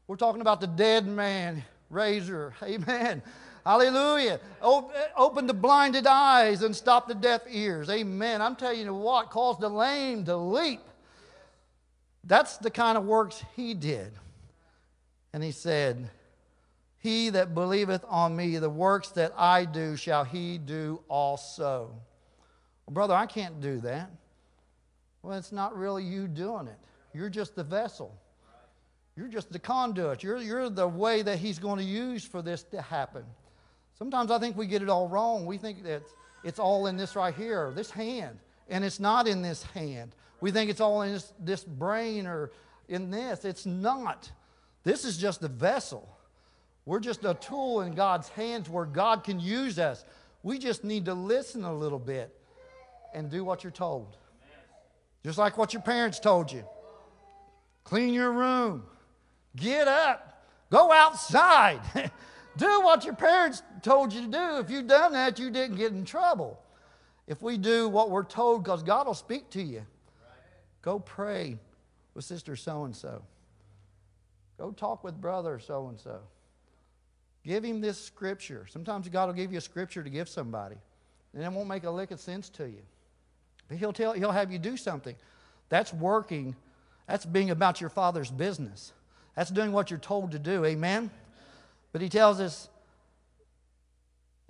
We're 0.08 0.16
talking 0.16 0.42
about 0.42 0.62
the 0.62 0.68
dead 0.68 1.08
man, 1.08 1.64
razor. 1.90 2.54
Amen. 2.64 3.22
Hallelujah. 3.68 4.40
Eh, 4.64 5.08
open 5.18 5.46
the 5.46 5.54
blinded 5.54 6.08
eyes 6.08 6.62
and 6.62 6.74
stop 6.74 7.06
the 7.06 7.14
deaf 7.14 7.42
ears. 7.50 7.90
Amen. 7.90 8.42
I'm 8.42 8.56
telling 8.56 8.80
you 8.80 8.94
what, 8.94 9.30
caused 9.30 9.60
the 9.60 9.68
lame 9.68 10.24
to 10.24 10.38
leap. 10.38 10.80
That's 12.24 12.56
the 12.60 12.72
kind 12.72 12.98
of 12.98 13.04
works 13.04 13.44
he 13.58 13.74
did. 13.74 14.14
And 15.34 15.44
he 15.44 15.52
said, 15.52 16.10
He 17.00 17.30
that 17.32 17.54
believeth 17.54 18.06
on 18.08 18.38
me, 18.38 18.58
the 18.58 18.70
works 18.70 19.10
that 19.10 19.34
I 19.38 19.66
do, 19.66 19.98
shall 19.98 20.24
he 20.24 20.58
do 20.60 21.02
also. 21.10 21.92
Well, 22.86 22.94
brother, 22.94 23.16
I 23.16 23.26
can't 23.26 23.60
do 23.60 23.82
that. 23.82 24.10
Well, 25.24 25.38
it's 25.38 25.52
not 25.52 25.78
really 25.78 26.06
you 26.06 26.30
doing 26.30 26.68
it. 26.68 26.78
You're 27.14 27.30
just 27.30 27.54
the 27.54 27.66
vessel. 27.66 28.18
You're 29.18 29.28
just 29.28 29.52
the 29.52 29.60
conduit. 29.60 30.24
You're, 30.24 30.38
you're 30.38 30.70
the 30.70 30.88
way 30.88 31.22
that 31.22 31.40
He's 31.40 31.60
going 31.60 31.80
to 31.80 31.84
use 31.84 32.24
for 32.24 32.42
this 32.42 32.64
to 32.64 32.82
happen. 32.82 33.26
Sometimes 33.98 34.30
I 34.30 34.40
think 34.40 34.56
we 34.56 34.68
get 34.68 34.82
it 34.82 34.90
all 34.90 35.08
wrong. 35.08 35.46
We 35.46 35.58
think 35.58 35.84
that 35.84 36.04
it's 36.44 36.60
all 36.60 36.88
in 36.88 36.98
this 36.98 37.16
right 37.16 37.34
here, 37.34 37.72
this 37.76 37.90
hand, 37.90 38.38
and 38.70 38.86
it's 38.86 39.00
not 39.00 39.28
in 39.28 39.42
this 39.42 39.64
hand. 39.64 40.14
We 40.40 40.52
think 40.52 40.70
it's 40.70 40.82
all 40.82 41.02
in 41.02 41.14
this, 41.14 41.34
this 41.40 41.64
brain 41.64 42.28
or 42.28 42.52
in 42.88 43.10
this. 43.10 43.44
It's 43.44 43.66
not. 43.66 44.32
This 44.84 45.04
is 45.04 45.18
just 45.18 45.42
a 45.44 45.48
vessel. 45.48 46.08
We're 46.86 47.00
just 47.00 47.26
a 47.26 47.34
tool 47.34 47.82
in 47.82 47.96
God's 47.96 48.30
hands 48.30 48.70
where 48.70 48.86
God 48.86 49.24
can 49.24 49.40
use 49.40 49.80
us. 49.80 50.06
We 50.44 50.60
just 50.60 50.84
need 50.84 51.06
to 51.06 51.14
listen 51.14 51.64
a 51.64 51.74
little 51.74 52.00
bit 52.00 52.34
and 53.14 53.32
do 53.32 53.44
what 53.44 53.64
you're 53.64 53.72
told. 53.72 54.16
Just 55.26 55.38
like 55.38 55.58
what 55.58 55.74
your 55.74 55.82
parents 55.82 56.20
told 56.20 56.52
you. 56.52 56.64
Clean 57.84 58.14
your 58.14 58.32
room. 58.32 58.84
Get 59.56 59.88
up. 59.88 60.46
Go 60.70 60.92
outside. 60.92 61.82
do 62.58 62.82
what 62.82 63.06
your 63.06 63.16
parents 63.16 63.64
told 63.82 64.14
you 64.14 64.22
to 64.22 64.28
do. 64.28 64.58
If 64.58 64.70
you've 64.70 64.88
done 64.88 65.14
that, 65.14 65.40
you 65.40 65.50
didn't 65.50 65.78
get 65.78 65.92
in 65.92 66.06
trouble. 66.06 66.60
If 67.28 67.42
we 67.42 67.58
do 67.58 67.88
what 67.88 68.10
we're 68.10 68.24
told, 68.24 68.64
because 68.64 68.84
God 68.84 69.08
will 69.08 69.14
speak 69.14 69.50
to 69.52 69.62
you, 69.62 69.86
go 70.82 71.00
pray 71.00 71.58
with 72.14 72.26
sister 72.26 72.56
so 72.56 72.86
and 72.86 72.96
so. 72.96 73.22
Go 74.58 74.72
talk 74.72 75.04
with 75.04 75.20
brother 75.20 75.60
so 75.60 75.88
and 75.88 76.00
so. 76.00 76.20
Give 77.44 77.64
him 77.64 77.80
this 77.80 78.00
scripture. 78.00 78.66
Sometimes 78.70 79.08
God 79.08 79.28
will 79.28 79.34
give 79.34 79.52
you 79.52 79.58
a 79.58 79.62
scripture 79.62 80.04
to 80.04 80.10
give 80.10 80.28
somebody, 80.28 80.76
and 81.34 81.44
it 81.44 81.52
won't 81.52 81.68
make 81.68 81.84
a 81.84 81.92
lick 81.92 82.12
of 82.12 82.20
sense 82.20 82.50
to 82.50 82.66
you. 82.66 82.82
But 83.68 83.78
he'll, 83.78 83.94
tell, 83.94 84.14
he'll 84.14 84.32
have 84.32 84.52
you 84.52 84.60
do 84.60 84.78
something. 84.78 85.16
That's 85.70 85.94
working. 85.94 86.56
That's 87.08 87.26
being 87.26 87.52
about 87.52 87.82
your 87.82 87.90
Father's 87.90 88.32
business. 88.32 88.94
That's 89.36 89.52
doing 89.52 89.72
what 89.72 89.92
you're 89.92 90.00
told 90.00 90.32
to 90.32 90.40
do. 90.40 90.66
Amen? 90.66 91.12
But 91.92 92.02
he 92.02 92.10
tells 92.10 92.40
us, 92.40 92.70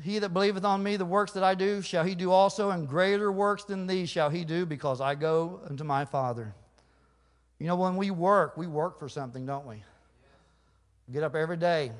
He 0.01 0.20
that 0.20 0.34
believeth 0.34 0.65
on 0.65 0.84
me, 0.84 0.98
the 0.98 1.06
works 1.06 1.32
that 1.34 1.44
I 1.44 1.56
do, 1.56 1.82
shall 1.82 2.03
he 2.03 2.15
do 2.15 2.32
also, 2.32 2.70
and 2.72 2.88
greater 2.88 3.32
works 3.32 3.63
than 3.63 3.88
these 3.88 4.10
shall 4.10 4.29
he 4.29 4.44
do, 4.44 4.65
because 4.65 5.01
I 5.01 5.15
go 5.15 5.62
unto 5.70 5.84
my 5.84 6.06
Father. 6.06 6.53
You 7.60 7.67
know, 7.67 7.75
when 7.75 7.96
we 7.96 8.12
work, 8.12 8.58
we 8.58 8.67
work 8.67 9.00
for 9.00 9.10
something, 9.10 9.46
don't 9.46 9.65
we? 9.65 9.84
Get 11.12 11.24
up 11.24 11.36
every 11.36 11.58
day. 11.58 11.91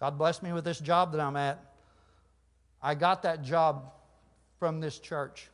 God 0.00 0.18
bless 0.18 0.42
me 0.42 0.52
with 0.52 0.64
this 0.64 0.78
job 0.78 1.12
that 1.12 1.20
I'm 1.20 1.36
at. 1.36 1.62
I 2.82 2.94
got 2.94 3.22
that 3.22 3.42
job 3.42 3.92
from 4.58 4.80
this 4.80 4.98
church. 4.98 5.48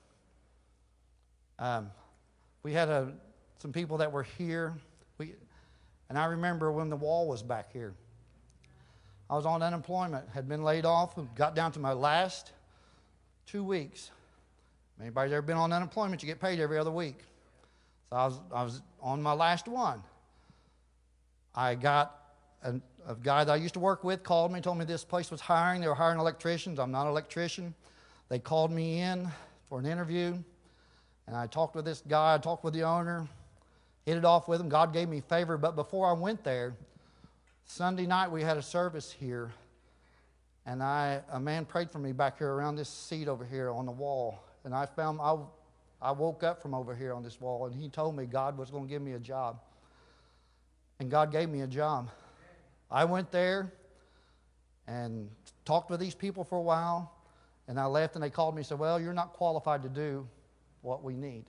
Um, 1.59 1.91
we 2.63 2.73
had 2.73 2.89
a, 2.89 3.13
some 3.59 3.73
people 3.73 3.99
that 3.99 4.11
were 4.11 4.25
here. 4.25 4.75
We, 5.19 5.35
and 6.09 6.19
I 6.19 6.25
remember 6.27 6.73
when 6.73 6.91
the 6.91 6.97
wall 6.97 7.29
was 7.29 7.43
back 7.43 7.73
here. 7.73 7.95
I 9.33 9.35
was 9.35 9.47
on 9.47 9.63
unemployment, 9.63 10.29
had 10.35 10.47
been 10.47 10.63
laid 10.63 10.85
off, 10.85 11.19
got 11.35 11.55
down 11.55 11.73
to 11.73 11.81
my 11.81 11.95
last 11.95 12.53
two 13.47 13.65
weeks. 13.65 14.11
Anybody's 15.01 15.33
ever 15.33 15.41
been 15.41 15.57
on 15.57 15.73
unemployment, 15.73 16.23
you 16.23 16.27
get 16.27 16.39
paid 16.39 16.61
every 16.61 16.77
other 16.77 16.91
week. 16.91 17.17
So 18.11 18.17
I 18.17 18.27
was, 18.27 18.41
I 18.55 18.63
was 18.63 18.83
on 19.01 19.23
my 19.23 19.33
last 19.33 19.69
one. 19.69 20.03
I 21.55 21.77
got 21.77 22.15
a, 22.63 22.75
a 23.09 23.15
guy 23.15 23.45
that 23.45 23.51
I 23.51 23.57
used 23.57 23.73
to 23.73 23.81
work 23.81 24.05
with 24.05 24.23
called 24.23 24.53
me, 24.53 24.61
told 24.61 24.77
me 24.77 24.85
this 24.85 25.03
place 25.03 25.31
was 25.31 25.41
hiring. 25.41 25.81
They 25.81 25.89
were 25.89 25.95
hiring 25.95 26.21
electricians. 26.21 26.79
I'm 26.79 26.91
not 26.91 27.05
an 27.05 27.09
electrician. 27.09 27.75
They 28.29 28.39
called 28.39 28.71
me 28.71 29.01
in 29.01 29.31
for 29.71 29.79
an 29.79 29.87
interview, 29.87 30.37
and 31.27 31.35
I 31.35 31.47
talked 31.47 31.75
with 31.75 31.87
this 31.87 32.03
guy. 32.07 32.35
I 32.35 32.39
talked 32.39 32.65
with 32.65 32.75
the 32.75 32.83
owner, 32.83 33.27
hit 34.05 34.19
it 34.19 34.27
off 34.27 34.47
with 34.47 34.61
him. 34.61 34.69
God 34.69 34.93
gave 34.93 35.09
me 35.09 35.23
favor. 35.23 35.57
But 35.57 35.75
before 35.75 36.07
I 36.07 36.13
went 36.13 36.45
there, 36.45 36.75
Sunday 37.67 38.07
night 38.07 38.31
we 38.31 38.43
had 38.43 38.57
a 38.57 38.63
service 38.63 39.11
here, 39.11 39.53
and 40.67 40.83
I, 40.83 41.21
a 41.31 41.41
man 41.41 41.65
prayed 41.65 41.91
for 41.91 41.99
me 41.99 42.13
back 42.13 42.39
here 42.39 42.51
around 42.51 42.77
this 42.77 42.89
seat 42.89 43.29
over 43.29 43.45
here 43.45 43.71
on 43.71 43.87
the 43.87 43.93
wall. 43.93 44.39
And 44.65 44.75
I 44.75 44.87
found 44.87 45.21
I, 45.21 45.37
I 46.01 46.13
woke 46.13 46.43
up 46.45 46.63
from 46.63 46.75
over 46.75 46.95
here 46.95 47.15
on 47.15 47.23
this 47.23 47.41
wall, 47.41 47.67
and 47.67 47.75
he 47.75 47.89
told 47.89 48.17
me 48.17 48.27
God 48.27 48.57
was 48.57 48.71
going 48.71 48.85
to 48.85 48.89
give 48.89 49.03
me 49.03 49.13
a 49.13 49.19
job. 49.19 49.61
And 51.01 51.11
God 51.11 51.33
gave 51.33 51.49
me 51.49 51.63
a 51.63 51.67
job. 51.67 52.11
I 52.91 53.05
went 53.05 53.33
there 53.33 53.73
and 54.87 55.29
talked 55.65 55.91
with 55.91 55.99
these 55.99 56.15
people 56.15 56.45
for 56.45 56.59
a 56.59 56.63
while, 56.63 57.13
and 57.67 57.81
I 57.81 57.87
left, 57.87 58.15
and 58.15 58.23
they 58.23 58.31
called 58.31 58.55
me 58.55 58.61
and 58.61 58.67
said, 58.67 58.79
Well, 58.79 59.01
you're 59.01 59.15
not 59.15 59.33
qualified 59.33 59.83
to 59.83 59.89
do 59.89 60.29
what 60.83 61.03
we 61.03 61.15
need. 61.17 61.45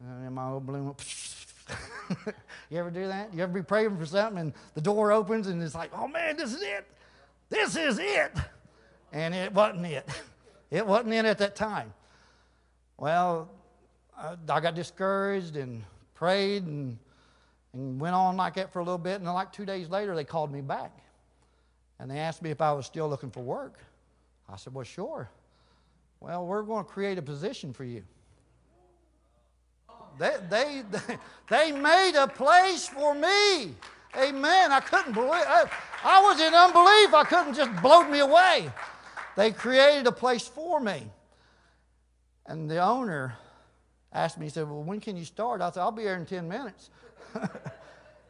And 0.00 0.34
my 0.34 0.48
old 0.48 0.66
went, 0.66 0.98
you 2.70 2.78
ever 2.78 2.90
do 2.90 3.06
that? 3.06 3.32
You 3.32 3.42
ever 3.42 3.52
be 3.52 3.62
praying 3.62 3.96
for 3.98 4.06
something 4.06 4.38
and 4.38 4.52
the 4.74 4.80
door 4.80 5.12
opens 5.12 5.46
and 5.46 5.62
it's 5.62 5.74
like, 5.74 5.90
oh 5.94 6.08
man, 6.08 6.36
this 6.36 6.54
is 6.54 6.62
it. 6.62 6.86
This 7.48 7.76
is 7.76 7.98
it. 7.98 8.32
And 9.12 9.34
it 9.34 9.52
wasn't 9.52 9.86
it. 9.86 10.08
It 10.70 10.86
wasn't 10.86 11.14
it 11.14 11.24
at 11.24 11.38
that 11.38 11.56
time. 11.56 11.92
Well, 12.96 13.50
I, 14.16 14.60
got 14.60 14.76
discouraged 14.76 15.56
and 15.56 15.82
prayed 16.14 16.64
and, 16.64 16.96
and 17.72 18.00
went 18.00 18.14
on 18.14 18.36
like 18.36 18.54
that 18.54 18.72
for 18.72 18.78
a 18.78 18.84
little 18.84 18.96
bit. 18.96 19.16
And 19.16 19.26
then, 19.26 19.34
like 19.34 19.52
two 19.52 19.64
days 19.64 19.88
later, 19.88 20.14
they 20.14 20.22
called 20.22 20.52
me 20.52 20.60
back. 20.60 20.96
And 21.98 22.08
they 22.08 22.18
asked 22.18 22.40
me 22.40 22.50
if 22.50 22.60
I 22.60 22.72
was 22.72 22.86
still 22.86 23.08
looking 23.08 23.32
for 23.32 23.40
work. 23.40 23.78
I 24.48 24.54
said, 24.54 24.72
well, 24.72 24.84
sure. 24.84 25.28
Well, 26.20 26.46
we're 26.46 26.62
going 26.62 26.84
to 26.84 26.90
create 26.90 27.18
a 27.18 27.22
position 27.22 27.72
for 27.72 27.84
you. 27.84 28.04
They, 30.20 30.36
they, 30.50 30.82
they 31.48 31.72
made 31.72 32.12
a 32.14 32.28
place 32.28 32.86
for 32.86 33.14
me. 33.14 33.74
Amen. 34.16 34.70
I 34.70 34.80
couldn't 34.80 35.14
believe 35.14 35.32
I, 35.32 35.64
I 36.04 36.20
was 36.20 36.40
in 36.40 36.52
unbelief. 36.52 37.14
I 37.14 37.24
couldn't 37.24 37.54
just 37.54 37.82
blow 37.82 38.04
me 38.04 38.18
away. 38.18 38.70
They 39.36 39.50
created 39.50 40.06
a 40.06 40.12
place 40.12 40.46
for 40.46 40.78
me. 40.78 41.06
And 42.44 42.70
the 42.70 42.80
owner 42.80 43.34
asked 44.12 44.36
me, 44.36 44.46
he 44.46 44.50
said, 44.50 44.68
Well, 44.68 44.82
when 44.82 45.00
can 45.00 45.16
you 45.16 45.24
start? 45.24 45.62
I 45.62 45.70
said, 45.70 45.80
I'll 45.80 45.90
be 45.90 46.02
here 46.02 46.16
in 46.16 46.26
10 46.26 46.46
minutes. 46.46 46.90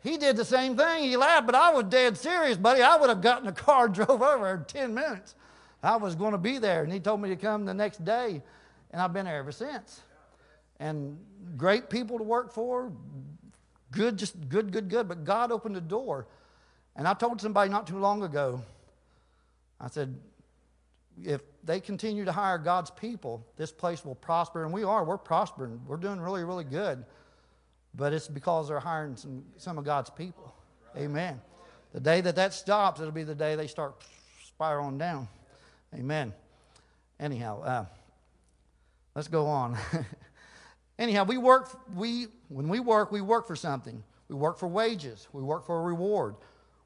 he 0.05 0.17
did 0.17 0.37
the 0.37 0.45
same 0.45 0.77
thing. 0.77 1.05
He 1.05 1.17
laughed, 1.17 1.47
but 1.47 1.57
I 1.57 1.73
was 1.73 1.85
dead 1.85 2.17
serious, 2.17 2.57
buddy. 2.57 2.83
I 2.83 2.97
would 2.97 3.09
have 3.09 3.23
gotten 3.23 3.49
a 3.49 3.53
car 3.53 3.89
drove 3.89 4.23
over 4.23 4.55
in 4.55 4.65
10 4.65 4.95
minutes. 4.95 5.35
I 5.83 5.97
was 5.97 6.15
going 6.15 6.33
to 6.33 6.39
be 6.39 6.59
there. 6.59 6.85
And 6.85 6.93
he 6.93 7.01
told 7.01 7.21
me 7.21 7.31
to 7.31 7.37
come 7.37 7.65
the 7.65 7.75
next 7.75 8.05
day, 8.05 8.43
and 8.93 9.03
I've 9.03 9.13
been 9.13 9.25
there 9.25 9.39
ever 9.39 9.51
since 9.51 10.03
and 10.81 11.19
great 11.57 11.91
people 11.91 12.19
to 12.19 12.25
work 12.25 12.53
for, 12.53 12.91
good, 13.93 14.17
just 14.17 14.49
good, 14.49 14.73
good, 14.73 14.89
good. 14.89 15.07
But 15.07 15.25
God 15.25 15.53
opened 15.53 15.77
the 15.77 15.81
door. 15.81 16.27
And 16.97 17.07
I 17.07 17.15
told 17.15 17.41
somebody 17.41 17.71
not 17.71 17.87
too 17.87 17.99
long 17.99 18.25
ago, 18.25 18.63
I 19.81 19.89
said, 19.89 20.19
if 21.23 21.43
they 21.63 21.81
continue 21.81 22.25
to 22.25 22.33
hire 22.33 22.59
God's 22.59 22.91
people, 22.91 23.47
this 23.57 23.71
place 23.71 24.05
will 24.05 24.15
prosper. 24.15 24.65
And 24.65 24.73
we 24.73 24.83
are, 24.83 25.05
we're 25.05 25.19
prospering. 25.19 25.81
We're 25.87 25.99
doing 25.99 26.19
really, 26.19 26.45
really 26.45 26.65
good. 26.65 27.05
But 27.95 28.13
it's 28.13 28.29
because 28.29 28.69
they're 28.69 28.81
hiring 28.81 29.17
some, 29.17 29.45
some 29.59 29.77
of 29.77 29.85
God's 29.85 30.11
people. 30.11 30.55
Amen. 30.97 31.41
The 31.93 32.01
day 32.01 32.21
that 32.23 32.37
that 32.37 32.55
stops, 32.55 33.01
it'll 33.01 33.13
be 33.13 33.25
the 33.25 33.35
day 33.35 33.55
they 33.55 33.67
start 33.67 33.95
spiraling 34.47 34.97
down. 34.97 35.29
Amen. 35.95 36.33
Anyhow, 37.19 37.63
uh, 37.63 37.85
let's 39.15 39.29
go 39.29 39.47
on. 39.47 39.77
Anyhow, 41.01 41.25
we 41.25 41.39
work, 41.39 41.71
we, 41.97 42.27
when 42.51 42.69
we 42.69 42.79
work, 42.79 43.11
we 43.11 43.23
work 43.23 43.47
for 43.47 43.57
something. 43.57 44.05
We 44.29 44.37
work 44.37 44.59
for 44.59 44.69
wages. 44.69 45.27
We 45.33 45.43
work 45.43 45.65
for 45.65 45.81
a 45.81 45.83
reward. 45.83 46.35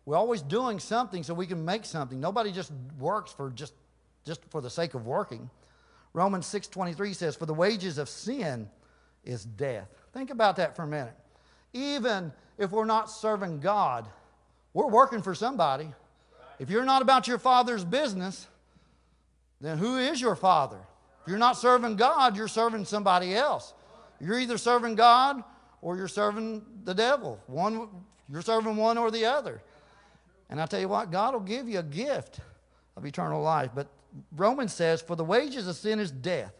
We're 0.07 0.17
always 0.17 0.41
doing 0.41 0.79
something 0.79 1.25
so 1.25 1.35
we 1.35 1.49
can 1.49 1.65
make 1.65 1.85
something. 1.85 2.21
Nobody 2.21 2.53
just 2.53 2.71
works 2.99 3.33
for 3.33 3.51
just, 3.51 3.75
just 4.25 4.41
for 4.51 4.61
the 4.61 4.71
sake 4.71 4.95
of 4.95 5.05
working. 5.05 5.51
Romans 6.13 6.47
6.23 6.47 7.13
says, 7.17 7.35
For 7.35 7.47
the 7.47 7.55
wages 7.55 7.99
of 7.99 8.09
sin 8.09 8.71
is 9.25 9.45
death. 9.45 9.89
Think 10.13 10.31
about 10.31 10.57
that 10.57 10.77
for 10.77 10.85
a 10.85 10.87
minute. 10.87 11.15
Even 11.73 12.33
if 12.57 12.71
we're 12.71 12.85
not 12.85 13.11
serving 13.11 13.59
God, 13.59 14.07
we're 14.75 14.87
working 14.87 15.23
for 15.23 15.35
somebody. 15.35 15.93
If 16.61 16.71
you're 16.71 16.85
not 16.85 17.03
about 17.03 17.27
your 17.27 17.39
father's 17.39 17.85
business, 17.85 18.47
then 19.61 19.79
who 19.79 19.99
is 19.99 20.21
your 20.21 20.37
father? 20.37 20.79
If 21.23 21.31
you're 21.31 21.39
not 21.39 21.57
serving 21.57 21.97
God, 21.97 22.37
you're 22.37 22.47
serving 22.47 22.85
somebody 22.85 23.35
else. 23.35 23.75
You're 24.21 24.39
either 24.39 24.59
serving 24.59 24.95
God 24.95 25.43
or 25.83 25.97
you're 25.97 26.09
serving 26.09 26.65
the 26.85 26.95
devil. 26.95 27.41
One, 27.47 27.89
you're 28.31 28.43
serving 28.43 28.77
one 28.77 28.99
or 28.99 29.11
the 29.11 29.27
other. 29.27 29.63
And 30.51 30.61
I 30.61 30.67
tell 30.67 30.81
you 30.81 30.89
what, 30.89 31.11
God 31.11 31.35
will 31.35 31.41
give 31.41 31.69
you 31.69 31.79
a 31.79 31.83
gift 31.83 32.41
of 32.97 33.05
eternal 33.05 33.43
life. 33.43 33.71
But 33.75 33.89
Romans 34.37 34.73
says, 34.73 35.03
For 35.03 35.17
the 35.17 35.25
wages 35.25 35.67
of 35.69 35.77
sin 35.77 35.99
is 35.99 36.11
death. 36.11 36.55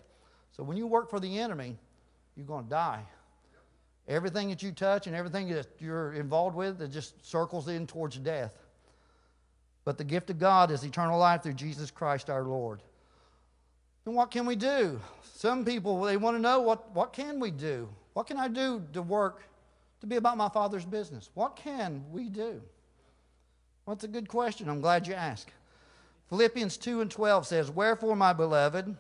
So 0.53 0.63
when 0.63 0.77
you 0.77 0.87
work 0.87 1.11
for 1.11 1.21
the 1.21 1.39
enemy, 1.39 1.79
you're 2.37 2.47
going 2.47 2.65
to 2.65 2.71
die. 2.71 3.05
Everything 4.07 4.51
that 4.51 4.63
you 4.63 4.73
touch 4.73 5.07
and 5.07 5.17
everything 5.17 5.49
that 5.49 5.67
you're 5.79 6.13
involved 6.13 6.55
with, 6.55 6.81
it 6.83 6.89
just 6.89 7.25
circles 7.27 7.69
in 7.69 7.87
towards 7.87 8.17
death. 8.19 8.59
But 9.85 9.99
the 9.99 10.05
gift 10.05 10.31
of 10.31 10.39
God 10.39 10.71
is 10.71 10.85
eternal 10.85 11.19
life 11.19 11.43
through 11.43 11.55
Jesus 11.55 11.91
Christ 11.91 12.31
our 12.31 12.45
Lord. 12.45 12.83
And 14.07 14.15
what 14.15 14.31
can 14.31 14.47
we 14.47 14.57
do? 14.57 15.01
Some 15.35 15.65
people, 15.65 16.03
they 16.03 16.17
want 16.17 16.37
to 16.37 16.41
know 16.41 16.61
what, 16.61 16.95
what 16.95 17.13
can 17.13 17.41
we 17.41 17.51
do? 17.51 17.89
What 18.13 18.27
can 18.27 18.37
I 18.37 18.49
do 18.49 18.83
to 18.93 19.03
work 19.03 19.43
to 20.01 20.07
be 20.07 20.17
about 20.17 20.37
my 20.37 20.49
Father's 20.49 20.85
business? 20.85 21.31
What 21.35 21.57
can 21.57 22.05
we 22.13 22.29
do? 22.29 22.61
Well, 23.85 23.95
that's 23.95 24.05
a 24.05 24.09
good 24.09 24.29
question. 24.29 24.69
I'm 24.69 24.81
glad 24.81 25.07
you 25.07 25.15
asked. 25.15 25.51
Philippians 26.29 26.77
2 26.77 27.01
and 27.01 27.11
12 27.11 27.47
says, 27.47 27.71
Wherefore, 27.71 28.17
my 28.17 28.33
beloved, 28.33 28.97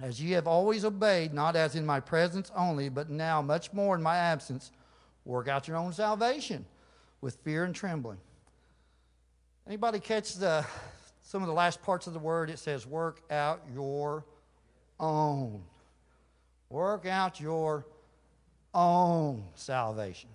as 0.00 0.20
ye 0.20 0.32
have 0.32 0.46
always 0.46 0.84
obeyed, 0.84 1.32
not 1.32 1.56
as 1.56 1.76
in 1.76 1.86
my 1.86 2.00
presence 2.00 2.50
only, 2.56 2.88
but 2.88 3.08
now 3.08 3.40
much 3.40 3.72
more 3.72 3.94
in 3.94 4.02
my 4.02 4.16
absence, 4.16 4.70
work 5.24 5.48
out 5.48 5.68
your 5.68 5.76
own 5.76 5.92
salvation 5.92 6.64
with 7.20 7.36
fear 7.36 7.64
and 7.64 7.74
trembling. 7.74 8.18
Anybody 9.66 10.00
catch 10.00 10.34
the 10.34 10.66
some 11.32 11.40
of 11.40 11.48
the 11.48 11.54
last 11.54 11.80
parts 11.80 12.06
of 12.06 12.12
the 12.12 12.18
word, 12.18 12.50
it 12.50 12.58
says, 12.58 12.86
work 12.86 13.22
out 13.30 13.62
your 13.74 14.22
own. 15.00 15.62
Work 16.68 17.06
out 17.06 17.40
your 17.40 17.86
own 18.74 19.42
salvation. 19.54 20.28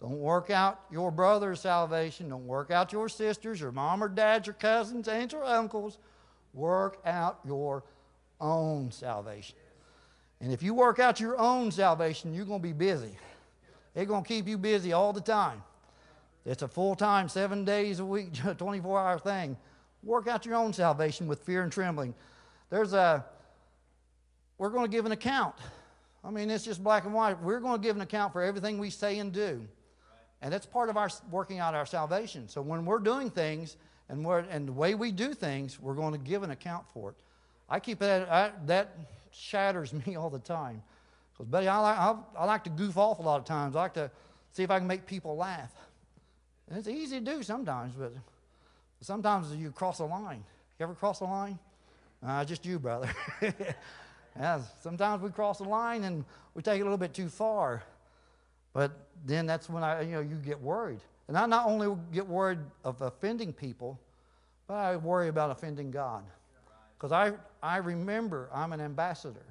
Don't 0.00 0.18
work 0.18 0.48
out 0.48 0.80
your 0.90 1.10
brother's 1.10 1.60
salvation. 1.60 2.30
Don't 2.30 2.46
work 2.46 2.70
out 2.70 2.90
your 2.90 3.10
sisters, 3.10 3.60
your 3.60 3.70
mom 3.70 4.02
or 4.02 4.08
dad, 4.08 4.46
your 4.46 4.54
cousins, 4.54 5.08
aunts 5.08 5.34
or 5.34 5.44
uncles. 5.44 5.98
Work 6.54 7.02
out 7.04 7.40
your 7.44 7.84
own 8.40 8.90
salvation. 8.92 9.56
And 10.40 10.54
if 10.54 10.62
you 10.62 10.72
work 10.72 10.98
out 10.98 11.20
your 11.20 11.38
own 11.38 11.70
salvation, 11.70 12.32
you're 12.32 12.46
going 12.46 12.60
to 12.60 12.66
be 12.66 12.72
busy. 12.72 13.14
It's 13.94 14.08
going 14.08 14.22
to 14.22 14.28
keep 14.28 14.48
you 14.48 14.56
busy 14.56 14.94
all 14.94 15.12
the 15.12 15.20
time. 15.20 15.62
It's 16.46 16.62
a 16.62 16.68
full 16.68 16.94
time, 16.94 17.28
seven 17.28 17.66
days 17.66 18.00
a 18.00 18.06
week, 18.06 18.32
24 18.56 18.98
hour 18.98 19.18
thing. 19.18 19.58
Work 20.02 20.28
out 20.28 20.46
your 20.46 20.54
own 20.54 20.72
salvation 20.72 21.26
with 21.26 21.40
fear 21.40 21.62
and 21.62 21.70
trembling. 21.70 22.14
There's 22.70 22.92
a, 22.92 23.24
we're 24.58 24.70
going 24.70 24.84
to 24.84 24.90
give 24.90 25.06
an 25.06 25.12
account. 25.12 25.54
I 26.24 26.30
mean, 26.30 26.50
it's 26.50 26.64
just 26.64 26.82
black 26.82 27.04
and 27.04 27.14
white. 27.14 27.40
We're 27.42 27.60
going 27.60 27.80
to 27.80 27.86
give 27.86 27.96
an 27.96 28.02
account 28.02 28.32
for 28.32 28.42
everything 28.42 28.78
we 28.78 28.90
say 28.90 29.18
and 29.18 29.32
do. 29.32 29.66
And 30.42 30.52
that's 30.52 30.66
part 30.66 30.88
of 30.88 30.96
our 30.96 31.08
working 31.30 31.58
out 31.58 31.74
our 31.74 31.86
salvation. 31.86 32.48
So 32.48 32.62
when 32.62 32.84
we're 32.84 32.98
doing 32.98 33.30
things 33.30 33.76
and, 34.08 34.24
we're, 34.24 34.38
and 34.38 34.68
the 34.68 34.72
way 34.72 34.94
we 34.94 35.12
do 35.12 35.34
things, 35.34 35.80
we're 35.80 35.94
going 35.94 36.12
to 36.12 36.18
give 36.18 36.42
an 36.42 36.50
account 36.50 36.84
for 36.92 37.10
it. 37.10 37.16
I 37.68 37.78
keep 37.78 37.98
that, 38.00 38.30
I, 38.30 38.52
that 38.66 38.96
shatters 39.30 39.92
me 40.06 40.16
all 40.16 40.30
the 40.30 40.38
time. 40.38 40.82
Because, 41.32 41.46
buddy, 41.46 41.68
I 41.68 41.78
like, 41.78 41.98
I, 41.98 42.14
I 42.38 42.44
like 42.44 42.64
to 42.64 42.70
goof 42.70 42.96
off 42.96 43.18
a 43.18 43.22
lot 43.22 43.38
of 43.38 43.44
times. 43.44 43.76
I 43.76 43.82
like 43.82 43.94
to 43.94 44.10
see 44.52 44.62
if 44.62 44.70
I 44.70 44.78
can 44.78 44.88
make 44.88 45.06
people 45.06 45.36
laugh. 45.36 45.72
And 46.68 46.78
it's 46.78 46.88
easy 46.88 47.18
to 47.18 47.24
do 47.24 47.42
sometimes, 47.42 47.94
but 47.98 48.12
Sometimes 49.00 49.54
you 49.54 49.70
cross 49.70 49.98
a 50.00 50.04
line. 50.04 50.44
You 50.78 50.84
ever 50.84 50.94
cross 50.94 51.20
a 51.20 51.24
line? 51.24 51.58
Uh, 52.26 52.44
just 52.44 52.66
you, 52.66 52.78
brother. 52.78 53.10
yeah, 54.36 54.60
sometimes 54.82 55.22
we 55.22 55.30
cross 55.30 55.60
a 55.60 55.64
line 55.64 56.04
and 56.04 56.24
we 56.54 56.62
take 56.62 56.78
it 56.78 56.82
a 56.82 56.84
little 56.84 56.98
bit 56.98 57.14
too 57.14 57.28
far. 57.28 57.82
But 58.72 58.92
then 59.24 59.46
that's 59.46 59.68
when 59.68 59.82
I, 59.82 60.02
you 60.02 60.12
know, 60.12 60.20
you 60.20 60.36
get 60.36 60.60
worried. 60.60 61.00
And 61.28 61.38
I 61.38 61.46
not 61.46 61.66
only 61.66 61.96
get 62.12 62.26
worried 62.26 62.58
of 62.84 63.00
offending 63.00 63.52
people, 63.52 63.98
but 64.66 64.74
I 64.74 64.96
worry 64.96 65.28
about 65.28 65.50
offending 65.50 65.90
God. 65.90 66.24
Because 66.96 67.12
I, 67.12 67.32
I 67.62 67.78
remember 67.78 68.50
I'm 68.52 68.72
an 68.72 68.80
ambassador. 68.80 69.46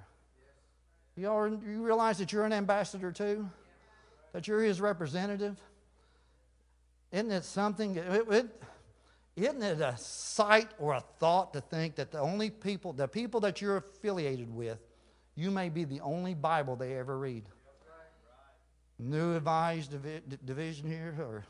You, 1.15 1.27
all, 1.27 1.49
you 1.49 1.83
realize 1.83 2.17
that 2.19 2.31
you're 2.31 2.45
an 2.45 2.53
ambassador 2.53 3.11
too? 3.11 3.49
That 4.33 4.47
you're 4.47 4.61
his 4.61 4.79
representative? 4.79 5.57
Isn't 7.11 7.31
it 7.31 7.43
something? 7.43 7.95
It, 7.97 8.27
it, 8.29 8.63
isn't 9.45 9.61
it 9.61 9.81
a 9.81 9.95
sight 9.97 10.69
or 10.79 10.93
a 10.93 11.03
thought 11.19 11.53
to 11.53 11.61
think 11.61 11.95
that 11.95 12.11
the 12.11 12.19
only 12.19 12.49
people, 12.49 12.93
the 12.93 13.07
people 13.07 13.39
that 13.41 13.61
you're 13.61 13.77
affiliated 13.77 14.53
with, 14.53 14.79
you 15.35 15.51
may 15.51 15.69
be 15.69 15.83
the 15.83 16.01
only 16.01 16.33
Bible 16.33 16.75
they 16.75 16.97
ever 16.97 17.17
read? 17.17 17.45
New 18.97 19.35
Advised 19.35 19.95
Division 20.45 20.89
here, 20.89 21.15
or 21.19 21.45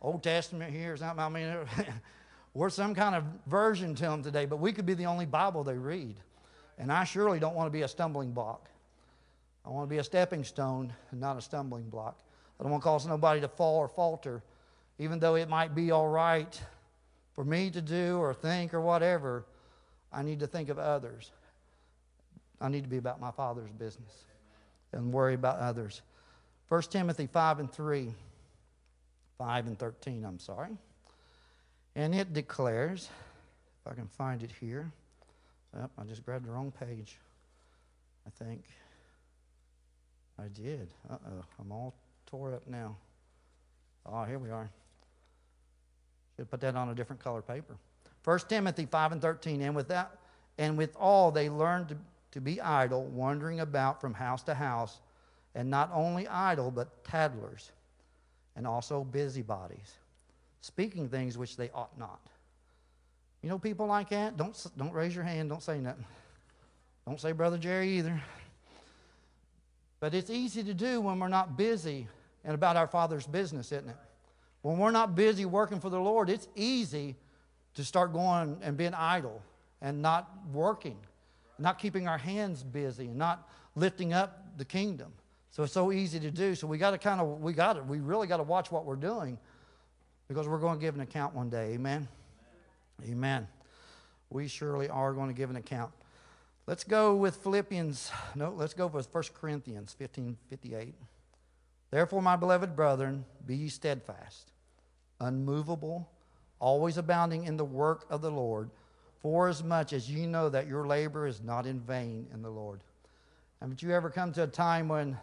Old 0.00 0.22
Testament 0.22 0.72
here, 0.72 0.94
or 0.94 0.96
something. 0.96 1.22
I 1.22 1.28
mean, 1.28 1.54
we're 2.54 2.70
some 2.70 2.94
kind 2.94 3.14
of 3.14 3.24
version 3.46 3.94
to 3.96 4.02
them 4.02 4.22
today, 4.22 4.46
but 4.46 4.58
we 4.58 4.72
could 4.72 4.86
be 4.86 4.94
the 4.94 5.06
only 5.06 5.26
Bible 5.26 5.64
they 5.64 5.76
read. 5.76 6.16
And 6.78 6.90
I 6.90 7.04
surely 7.04 7.38
don't 7.38 7.54
want 7.54 7.66
to 7.66 7.70
be 7.70 7.82
a 7.82 7.88
stumbling 7.88 8.32
block. 8.32 8.70
I 9.66 9.70
want 9.70 9.86
to 9.86 9.90
be 9.90 9.98
a 9.98 10.04
stepping 10.04 10.44
stone 10.44 10.94
and 11.10 11.20
not 11.20 11.36
a 11.36 11.42
stumbling 11.42 11.90
block. 11.90 12.20
I 12.58 12.62
don't 12.62 12.72
want 12.72 12.82
to 12.82 12.88
cause 12.88 13.06
nobody 13.06 13.42
to 13.42 13.48
fall 13.48 13.76
or 13.76 13.88
falter, 13.88 14.42
even 14.98 15.18
though 15.18 15.34
it 15.34 15.48
might 15.48 15.74
be 15.74 15.90
all 15.90 16.08
right 16.08 16.58
for 17.38 17.44
me 17.44 17.70
to 17.70 17.80
do 17.80 18.18
or 18.18 18.34
think 18.34 18.74
or 18.74 18.80
whatever. 18.80 19.44
I 20.12 20.24
need 20.24 20.40
to 20.40 20.48
think 20.48 20.70
of 20.70 20.78
others. 20.80 21.30
I 22.60 22.68
need 22.68 22.82
to 22.82 22.88
be 22.88 22.96
about 22.96 23.20
my 23.20 23.30
Father's 23.30 23.70
business 23.70 24.10
and 24.90 25.12
worry 25.12 25.34
about 25.34 25.60
others. 25.60 26.02
1 26.68 26.82
Timothy 26.90 27.28
5 27.28 27.60
and 27.60 27.72
3, 27.72 28.12
5 29.38 29.66
and 29.68 29.78
13, 29.78 30.24
I'm 30.24 30.40
sorry. 30.40 30.76
And 31.94 32.12
it 32.12 32.32
declares, 32.32 33.08
if 33.84 33.92
I 33.92 33.94
can 33.94 34.08
find 34.08 34.42
it 34.42 34.50
here, 34.58 34.90
oh, 35.76 35.88
I 35.96 36.02
just 36.02 36.24
grabbed 36.24 36.44
the 36.44 36.50
wrong 36.50 36.72
page, 36.72 37.18
I 38.26 38.44
think. 38.44 38.64
I 40.40 40.48
did. 40.48 40.92
Uh 41.08 41.18
oh, 41.24 41.44
I'm 41.60 41.70
all 41.70 41.94
tore 42.26 42.52
up 42.52 42.66
now. 42.66 42.96
Oh, 44.06 44.24
here 44.24 44.40
we 44.40 44.50
are. 44.50 44.68
Put 46.44 46.60
that 46.60 46.76
on 46.76 46.88
a 46.88 46.94
different 46.94 47.22
color 47.22 47.42
paper. 47.42 47.76
1 48.24 48.38
Timothy 48.48 48.86
5 48.86 49.12
and 49.12 49.22
13. 49.22 49.62
And 49.62 49.74
with 49.74 49.88
that, 49.88 50.18
and 50.58 50.76
with 50.76 50.94
all 50.96 51.30
they 51.30 51.48
learned 51.48 51.88
to, 51.88 51.96
to 52.32 52.40
be 52.40 52.60
idle, 52.60 53.04
wandering 53.04 53.60
about 53.60 54.00
from 54.00 54.14
house 54.14 54.42
to 54.44 54.54
house, 54.54 55.00
and 55.54 55.70
not 55.70 55.90
only 55.92 56.28
idle, 56.28 56.70
but 56.70 57.04
tattlers, 57.04 57.72
and 58.56 58.66
also 58.66 59.04
busybodies, 59.04 59.94
speaking 60.60 61.08
things 61.08 61.38
which 61.38 61.56
they 61.56 61.70
ought 61.70 61.96
not. 61.98 62.20
You 63.42 63.48
know 63.48 63.58
people 63.58 63.86
like 63.86 64.10
that? 64.10 64.36
Don't, 64.36 64.66
don't 64.76 64.92
raise 64.92 65.14
your 65.14 65.24
hand, 65.24 65.48
don't 65.48 65.62
say 65.62 65.78
nothing. 65.78 66.04
Don't 67.06 67.20
say 67.20 67.32
Brother 67.32 67.56
Jerry 67.56 67.98
either. 67.98 68.20
But 70.00 70.14
it's 70.14 70.30
easy 70.30 70.62
to 70.64 70.74
do 70.74 71.00
when 71.00 71.18
we're 71.18 71.28
not 71.28 71.56
busy 71.56 72.06
and 72.44 72.54
about 72.54 72.76
our 72.76 72.86
Father's 72.86 73.26
business, 73.26 73.72
isn't 73.72 73.88
it? 73.88 73.96
When 74.68 74.76
we're 74.76 74.90
not 74.90 75.14
busy 75.14 75.46
working 75.46 75.80
for 75.80 75.88
the 75.88 75.98
Lord, 75.98 76.28
it's 76.28 76.46
easy 76.54 77.16
to 77.72 77.82
start 77.82 78.12
going 78.12 78.58
and 78.60 78.76
being 78.76 78.92
idle 78.92 79.40
and 79.80 80.02
not 80.02 80.30
working, 80.52 80.98
not 81.58 81.78
keeping 81.78 82.06
our 82.06 82.18
hands 82.18 82.64
busy, 82.64 83.06
and 83.06 83.16
not 83.16 83.48
lifting 83.74 84.12
up 84.12 84.44
the 84.58 84.66
kingdom. 84.66 85.10
So 85.52 85.62
it's 85.62 85.72
so 85.72 85.90
easy 85.90 86.20
to 86.20 86.30
do. 86.30 86.54
So 86.54 86.66
we 86.66 86.76
got 86.76 86.90
to 86.90 86.98
kind 86.98 87.18
of, 87.18 87.40
we 87.40 87.54
got 87.54 87.76
to, 87.76 87.82
we 87.82 88.00
really 88.00 88.26
got 88.26 88.36
to 88.36 88.42
watch 88.42 88.70
what 88.70 88.84
we're 88.84 88.96
doing 88.96 89.38
because 90.28 90.46
we're 90.46 90.58
going 90.58 90.78
to 90.78 90.84
give 90.84 90.94
an 90.94 91.00
account 91.00 91.34
one 91.34 91.48
day. 91.48 91.72
Amen? 91.72 92.06
Amen. 93.00 93.10
Amen. 93.10 93.48
We 94.28 94.48
surely 94.48 94.90
are 94.90 95.14
going 95.14 95.28
to 95.28 95.34
give 95.34 95.48
an 95.48 95.56
account. 95.56 95.92
Let's 96.66 96.84
go 96.84 97.16
with 97.16 97.36
Philippians. 97.36 98.12
No, 98.34 98.50
let's 98.50 98.74
go 98.74 98.86
with 98.86 99.08
1 99.14 99.24
Corinthians 99.32 99.94
15 99.94 100.36
58. 100.50 100.94
Therefore, 101.90 102.20
my 102.20 102.36
beloved 102.36 102.76
brethren, 102.76 103.24
be 103.46 103.56
ye 103.56 103.68
steadfast, 103.70 104.52
unmovable, 105.20 106.08
always 106.60 106.96
abounding 106.96 107.44
in 107.44 107.56
the 107.56 107.64
work 107.64 108.06
of 108.10 108.22
the 108.22 108.30
Lord, 108.30 108.70
for 109.20 109.48
as 109.48 109.64
much 109.64 109.92
as 109.92 110.10
ye 110.10 110.26
know 110.26 110.48
that 110.48 110.66
your 110.66 110.86
labor 110.86 111.26
is 111.26 111.42
not 111.42 111.66
in 111.66 111.80
vain 111.80 112.26
in 112.32 112.42
the 112.42 112.50
Lord. 112.50 112.80
Haven't 113.60 113.82
you 113.82 113.92
ever 113.92 114.10
come 114.10 114.32
to 114.34 114.44
a 114.44 114.46
time 114.46 114.88
when, 114.88 115.16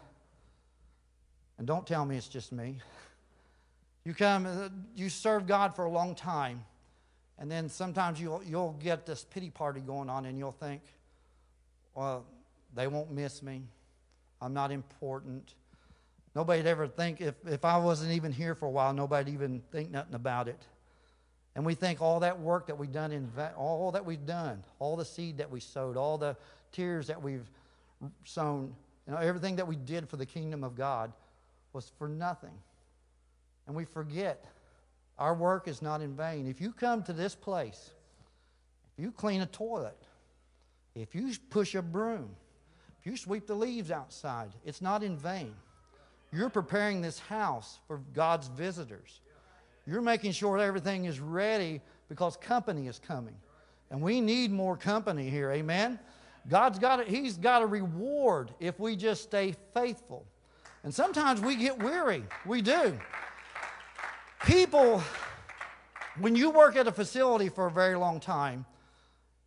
and 1.58 1.66
don't 1.66 1.86
tell 1.86 2.04
me 2.04 2.16
it's 2.16 2.28
just 2.28 2.52
me, 2.52 2.78
you 4.04 4.14
come, 4.14 4.46
uh, 4.46 4.68
you 4.94 5.08
serve 5.08 5.46
God 5.46 5.74
for 5.74 5.84
a 5.84 5.90
long 5.90 6.14
time, 6.14 6.64
and 7.38 7.50
then 7.50 7.68
sometimes 7.68 8.20
you'll, 8.20 8.42
you'll 8.44 8.76
get 8.82 9.06
this 9.06 9.24
pity 9.24 9.50
party 9.50 9.80
going 9.80 10.08
on, 10.10 10.26
and 10.26 10.38
you'll 10.38 10.52
think, 10.52 10.82
well, 11.94 12.24
they 12.74 12.86
won't 12.86 13.10
miss 13.10 13.42
me. 13.42 13.62
I'm 14.40 14.52
not 14.52 14.70
important. 14.70 15.54
Nobody'd 16.36 16.66
ever 16.66 16.86
think, 16.86 17.22
if, 17.22 17.34
if 17.46 17.64
I 17.64 17.78
wasn't 17.78 18.12
even 18.12 18.30
here 18.30 18.54
for 18.54 18.66
a 18.66 18.70
while, 18.70 18.92
nobody'd 18.92 19.32
even 19.32 19.62
think 19.72 19.90
nothing 19.90 20.14
about 20.14 20.48
it. 20.48 20.60
And 21.54 21.64
we 21.64 21.72
think 21.72 22.02
all 22.02 22.20
that 22.20 22.38
work 22.38 22.66
that 22.66 22.76
we've 22.76 22.92
done, 22.92 23.10
in, 23.10 23.32
all 23.56 23.90
that 23.92 24.04
we've 24.04 24.26
done, 24.26 24.62
all 24.78 24.96
the 24.96 25.04
seed 25.06 25.38
that 25.38 25.50
we 25.50 25.60
sowed, 25.60 25.96
all 25.96 26.18
the 26.18 26.36
tears 26.72 27.06
that 27.06 27.22
we've 27.22 27.50
sown, 28.24 28.74
you 29.06 29.14
know, 29.14 29.18
everything 29.18 29.56
that 29.56 29.66
we 29.66 29.76
did 29.76 30.10
for 30.10 30.18
the 30.18 30.26
kingdom 30.26 30.62
of 30.62 30.76
God 30.76 31.10
was 31.72 31.90
for 31.98 32.06
nothing. 32.06 32.52
And 33.66 33.74
we 33.74 33.86
forget 33.86 34.44
our 35.18 35.32
work 35.32 35.68
is 35.68 35.80
not 35.80 36.02
in 36.02 36.14
vain. 36.14 36.46
If 36.46 36.60
you 36.60 36.70
come 36.70 37.02
to 37.04 37.14
this 37.14 37.34
place, 37.34 37.92
if 38.92 39.02
you 39.02 39.10
clean 39.10 39.40
a 39.40 39.46
toilet, 39.46 39.96
if 40.94 41.14
you 41.14 41.32
push 41.48 41.74
a 41.74 41.80
broom, 41.80 42.28
if 43.00 43.06
you 43.06 43.16
sweep 43.16 43.46
the 43.46 43.54
leaves 43.54 43.90
outside, 43.90 44.50
it's 44.66 44.82
not 44.82 45.02
in 45.02 45.16
vain. 45.16 45.54
You're 46.32 46.50
preparing 46.50 47.00
this 47.00 47.18
house 47.18 47.78
for 47.86 47.98
God's 48.14 48.48
visitors. 48.48 49.20
You're 49.86 50.02
making 50.02 50.32
sure 50.32 50.58
everything 50.58 51.04
is 51.04 51.20
ready 51.20 51.80
because 52.08 52.36
company 52.36 52.88
is 52.88 52.98
coming. 52.98 53.36
And 53.90 54.02
we 54.02 54.20
need 54.20 54.50
more 54.50 54.76
company 54.76 55.30
here. 55.30 55.52
Amen. 55.52 55.98
God's 56.48 56.78
got 56.78 57.00
a, 57.00 57.04
He's 57.04 57.36
got 57.36 57.62
a 57.62 57.66
reward 57.66 58.52
if 58.60 58.78
we 58.78 58.96
just 58.96 59.22
stay 59.22 59.54
faithful. 59.74 60.26
And 60.82 60.94
sometimes 60.94 61.40
we 61.40 61.56
get 61.56 61.82
weary. 61.82 62.24
We 62.44 62.62
do. 62.62 62.98
People, 64.44 65.02
when 66.20 66.36
you 66.36 66.50
work 66.50 66.76
at 66.76 66.86
a 66.86 66.92
facility 66.92 67.48
for 67.48 67.66
a 67.66 67.70
very 67.70 67.96
long 67.96 68.20
time, 68.20 68.64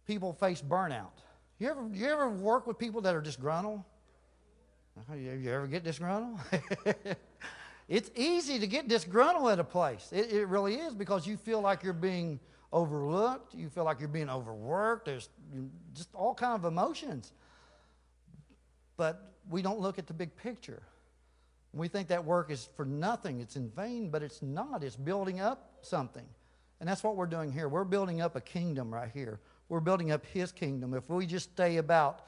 people 0.08 0.34
face 0.34 0.62
burnout. 0.62 1.12
You 1.60 1.70
ever, 1.70 1.90
you 1.94 2.08
ever 2.08 2.30
work 2.30 2.68
with 2.68 2.78
people 2.78 3.02
that 3.02 3.16
are 3.16 3.22
disgruntled? 3.22 3.84
You, 5.14 5.32
you 5.34 5.52
ever 5.52 5.68
get 5.68 5.84
disgruntled? 5.84 6.40
it's 7.88 8.12
easy 8.16 8.60
to 8.60 8.68
get 8.68 8.88
disgruntled 8.88 9.50
at 9.52 9.60
a 9.60 9.64
place. 9.64 10.10
It, 10.12 10.32
it 10.32 10.48
really 10.48 10.76
is 10.76 10.94
because 10.94 11.28
you 11.28 11.38
feel 11.38 11.62
like 11.62 11.84
you're 11.84 11.94
being 11.94 12.40
overlooked. 12.72 13.54
You 13.54 13.70
feel 13.70 13.84
like 13.84 14.00
you're 14.00 14.10
being 14.10 14.30
overworked. 14.30 15.06
There's 15.06 15.30
just 15.94 16.14
all 16.14 16.34
kind 16.34 16.54
of 16.54 16.66
emotions. 16.66 17.34
But 18.98 19.34
we 19.50 19.62
don't 19.62 19.80
look 19.80 19.98
at 19.98 20.08
the 20.08 20.14
big 20.14 20.36
picture. 20.36 20.84
We 21.74 21.88
think 21.88 22.08
that 22.08 22.26
work 22.26 22.52
is 22.52 22.70
for 22.76 22.86
nothing. 22.86 23.40
It's 23.42 23.56
in 23.56 23.70
vain, 23.70 24.10
but 24.10 24.24
it's 24.24 24.42
not. 24.42 24.84
It's 24.84 24.96
building 24.96 25.40
up 25.40 25.72
something. 25.82 26.26
And 26.80 26.90
that's 26.90 27.04
what 27.04 27.16
we're 27.16 27.28
doing 27.28 27.52
here. 27.52 27.68
We're 27.68 27.84
building 27.84 28.22
up 28.22 28.36
a 28.36 28.42
kingdom 28.42 28.94
right 28.94 29.12
here 29.14 29.40
we're 29.70 29.80
building 29.80 30.12
up 30.12 30.26
His 30.26 30.52
kingdom. 30.52 30.94
If 30.94 31.08
we 31.10 31.26
just 31.26 31.52
stay 31.52 31.78
about 31.78 32.26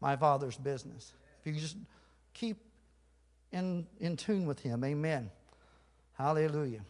my 0.00 0.16
Father's 0.16 0.56
business, 0.56 1.12
if 1.40 1.52
you 1.52 1.60
just 1.60 1.76
keep 2.38 2.58
in, 3.52 3.86
in 4.00 4.16
tune 4.16 4.46
with 4.46 4.60
Him, 4.60 4.84
amen. 4.84 5.30
Hallelujah. 6.16 6.80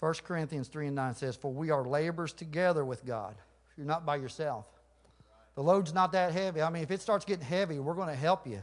1 0.00 0.14
Corinthians 0.24 0.68
3 0.68 0.88
and 0.88 0.96
9 0.96 1.14
says, 1.14 1.36
For 1.36 1.52
we 1.52 1.70
are 1.70 1.84
laborers 1.84 2.32
together 2.32 2.84
with 2.84 3.04
God. 3.04 3.34
You're 3.76 3.86
not 3.86 4.06
by 4.06 4.16
yourself. 4.16 4.66
The 5.54 5.62
load's 5.62 5.92
not 5.92 6.12
that 6.12 6.32
heavy. 6.32 6.62
I 6.62 6.70
mean, 6.70 6.82
if 6.82 6.90
it 6.90 7.00
starts 7.00 7.24
getting 7.24 7.44
heavy, 7.44 7.80
we're 7.80 7.94
going 7.94 8.08
to 8.08 8.14
help 8.14 8.46
you. 8.46 8.62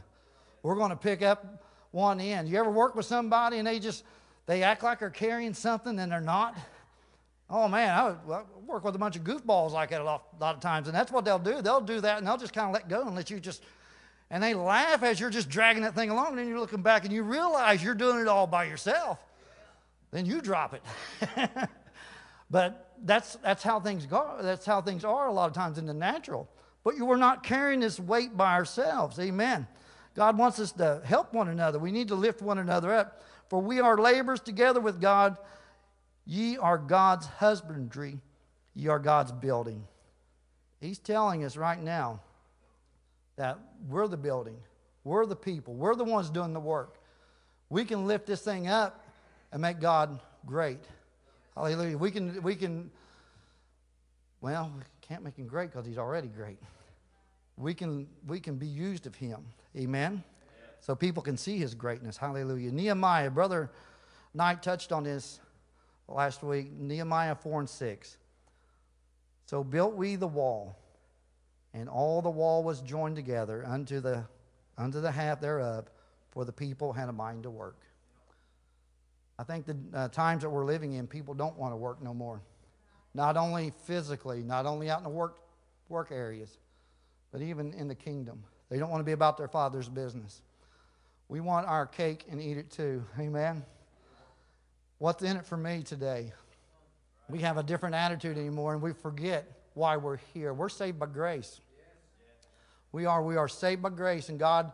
We're 0.62 0.76
going 0.76 0.90
to 0.90 0.96
pick 0.96 1.22
up 1.22 1.62
one 1.90 2.20
end. 2.20 2.48
You 2.48 2.58
ever 2.58 2.70
work 2.70 2.94
with 2.94 3.06
somebody 3.06 3.58
and 3.58 3.66
they 3.66 3.78
just 3.78 4.04
they 4.46 4.62
act 4.62 4.82
like 4.82 5.00
they're 5.00 5.10
carrying 5.10 5.54
something 5.54 5.98
and 5.98 6.10
they're 6.10 6.20
not? 6.20 6.56
Oh 7.48 7.68
man, 7.68 8.16
I, 8.28 8.42
work 8.66 8.84
with 8.84 8.96
a 8.96 8.98
bunch 8.98 9.16
of 9.16 9.22
goofballs 9.22 9.72
like 9.72 9.90
that 9.90 10.00
a 10.00 10.04
lot, 10.04 10.24
a 10.38 10.42
lot 10.42 10.54
of 10.56 10.60
times, 10.60 10.88
and 10.88 10.96
that's 10.96 11.12
what 11.12 11.24
they'll 11.24 11.38
do. 11.38 11.62
They'll 11.62 11.80
do 11.80 12.00
that, 12.00 12.18
and 12.18 12.26
they'll 12.26 12.36
just 12.36 12.52
kind 12.52 12.66
of 12.66 12.74
let 12.74 12.88
go 12.88 13.02
and 13.06 13.14
let 13.14 13.30
you 13.30 13.38
just, 13.38 13.62
and 14.30 14.42
they 14.42 14.54
laugh 14.54 15.02
as 15.02 15.20
you're 15.20 15.30
just 15.30 15.48
dragging 15.48 15.82
that 15.82 15.94
thing 15.94 16.10
along. 16.10 16.30
And 16.30 16.38
then 16.38 16.48
you're 16.48 16.58
looking 16.58 16.82
back 16.82 17.04
and 17.04 17.12
you 17.12 17.22
realize 17.22 17.82
you're 17.82 17.94
doing 17.94 18.20
it 18.20 18.28
all 18.28 18.46
by 18.46 18.64
yourself. 18.64 19.18
Then 20.10 20.26
you 20.26 20.40
drop 20.40 20.74
it. 20.74 20.82
but 22.50 22.94
that's 23.04 23.36
that's 23.36 23.62
how 23.62 23.80
things 23.80 24.06
go. 24.06 24.38
That's 24.40 24.66
how 24.66 24.80
things 24.80 25.04
are 25.04 25.28
a 25.28 25.32
lot 25.32 25.46
of 25.48 25.52
times 25.52 25.78
in 25.78 25.86
the 25.86 25.94
natural. 25.94 26.48
But 26.82 26.96
you 26.96 27.04
were 27.04 27.16
not 27.16 27.42
carrying 27.42 27.80
this 27.80 28.00
weight 28.00 28.36
by 28.36 28.54
ourselves. 28.54 29.18
Amen. 29.18 29.66
God 30.14 30.38
wants 30.38 30.58
us 30.58 30.72
to 30.72 31.02
help 31.04 31.32
one 31.32 31.48
another. 31.48 31.78
We 31.78 31.92
need 31.92 32.08
to 32.08 32.14
lift 32.14 32.40
one 32.40 32.58
another 32.58 32.92
up. 32.92 33.22
For 33.48 33.60
we 33.60 33.80
are 33.80 33.98
laborers 33.98 34.40
together 34.40 34.80
with 34.80 35.00
God. 35.00 35.36
Ye 36.24 36.56
are 36.56 36.78
God's 36.78 37.26
husbandry, 37.26 38.18
ye 38.74 38.88
are 38.88 38.98
God's 38.98 39.30
building. 39.30 39.86
He's 40.80 40.98
telling 40.98 41.44
us 41.44 41.56
right 41.56 41.80
now 41.80 42.20
that 43.36 43.58
we're 43.88 44.08
the 44.08 44.16
building, 44.16 44.56
we're 45.04 45.26
the 45.26 45.36
people, 45.36 45.74
we're 45.74 45.94
the 45.94 46.04
ones 46.04 46.30
doing 46.30 46.52
the 46.52 46.60
work. 46.60 46.98
We 47.68 47.84
can 47.84 48.06
lift 48.06 48.26
this 48.26 48.42
thing 48.42 48.68
up 48.68 49.04
and 49.52 49.60
make 49.60 49.80
God 49.80 50.20
great. 50.44 50.80
Hallelujah. 51.54 51.98
We 51.98 52.10
can, 52.10 52.42
we 52.42 52.54
can 52.54 52.90
well, 54.40 54.70
we 54.76 54.82
can't 55.00 55.24
make 55.24 55.36
him 55.36 55.46
great 55.46 55.70
because 55.70 55.86
he's 55.86 55.98
already 55.98 56.28
great. 56.28 56.58
We 57.56 57.74
can, 57.74 58.06
we 58.26 58.38
can 58.38 58.56
be 58.56 58.66
used 58.66 59.06
of 59.06 59.14
him. 59.14 59.44
Amen? 59.76 60.22
So 60.80 60.94
people 60.94 61.22
can 61.22 61.36
see 61.36 61.58
his 61.58 61.74
greatness. 61.74 62.16
Hallelujah. 62.16 62.70
Nehemiah, 62.70 63.30
Brother 63.30 63.70
Knight 64.34 64.62
touched 64.62 64.92
on 64.92 65.04
this 65.04 65.40
last 66.06 66.42
week. 66.42 66.70
Nehemiah 66.72 67.34
4 67.34 67.60
and 67.60 67.68
6. 67.68 68.16
So 69.46 69.64
built 69.64 69.94
we 69.94 70.16
the 70.16 70.28
wall, 70.28 70.76
and 71.76 71.90
all 71.90 72.22
the 72.22 72.30
wall 72.30 72.64
was 72.64 72.80
joined 72.80 73.16
together 73.16 73.62
unto 73.66 74.00
the, 74.00 74.24
unto 74.78 75.00
the 75.00 75.10
half 75.10 75.40
thereof, 75.40 75.90
for 76.30 76.46
the 76.46 76.52
people 76.52 76.92
had 76.92 77.10
a 77.10 77.12
mind 77.12 77.42
to 77.42 77.50
work. 77.50 77.76
I 79.38 79.44
think 79.44 79.66
the 79.66 79.76
uh, 79.92 80.08
times 80.08 80.42
that 80.42 80.48
we're 80.48 80.64
living 80.64 80.94
in, 80.94 81.06
people 81.06 81.34
don't 81.34 81.56
want 81.58 81.72
to 81.72 81.76
work 81.76 82.02
no 82.02 82.14
more. 82.14 82.40
Not 83.12 83.36
only 83.36 83.72
physically, 83.84 84.42
not 84.42 84.64
only 84.64 84.88
out 84.88 84.98
in 84.98 85.04
the 85.04 85.10
work, 85.10 85.38
work 85.90 86.10
areas, 86.10 86.56
but 87.30 87.42
even 87.42 87.74
in 87.74 87.88
the 87.88 87.94
kingdom. 87.94 88.42
They 88.70 88.78
don't 88.78 88.90
want 88.90 89.00
to 89.00 89.04
be 89.04 89.12
about 89.12 89.36
their 89.36 89.48
father's 89.48 89.88
business. 89.88 90.40
We 91.28 91.40
want 91.40 91.66
our 91.66 91.86
cake 91.86 92.24
and 92.30 92.40
eat 92.40 92.56
it 92.56 92.70
too. 92.70 93.04
Amen. 93.20 93.64
What's 94.98 95.22
in 95.22 95.36
it 95.36 95.44
for 95.44 95.58
me 95.58 95.82
today? 95.82 96.32
We 97.28 97.40
have 97.40 97.58
a 97.58 97.62
different 97.62 97.94
attitude 97.94 98.38
anymore 98.38 98.72
and 98.72 98.80
we 98.80 98.94
forget 98.94 99.46
why 99.74 99.98
we're 99.98 100.18
here. 100.32 100.54
We're 100.54 100.70
saved 100.70 100.98
by 100.98 101.06
grace. 101.06 101.60
We 102.96 103.04
are, 103.04 103.22
we 103.22 103.36
are 103.36 103.46
saved 103.46 103.82
by 103.82 103.90
grace, 103.90 104.30
and 104.30 104.38
God 104.38 104.72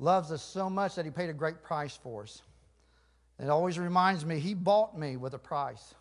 loves 0.00 0.32
us 0.32 0.42
so 0.42 0.68
much 0.68 0.96
that 0.96 1.04
He 1.04 1.12
paid 1.12 1.30
a 1.30 1.32
great 1.32 1.62
price 1.62 1.96
for 1.96 2.24
us. 2.24 2.42
It 3.38 3.48
always 3.48 3.78
reminds 3.78 4.26
me, 4.26 4.40
He 4.40 4.54
bought 4.54 4.98
me 4.98 5.16
with 5.16 5.34
a 5.34 5.38
price. 5.38 5.94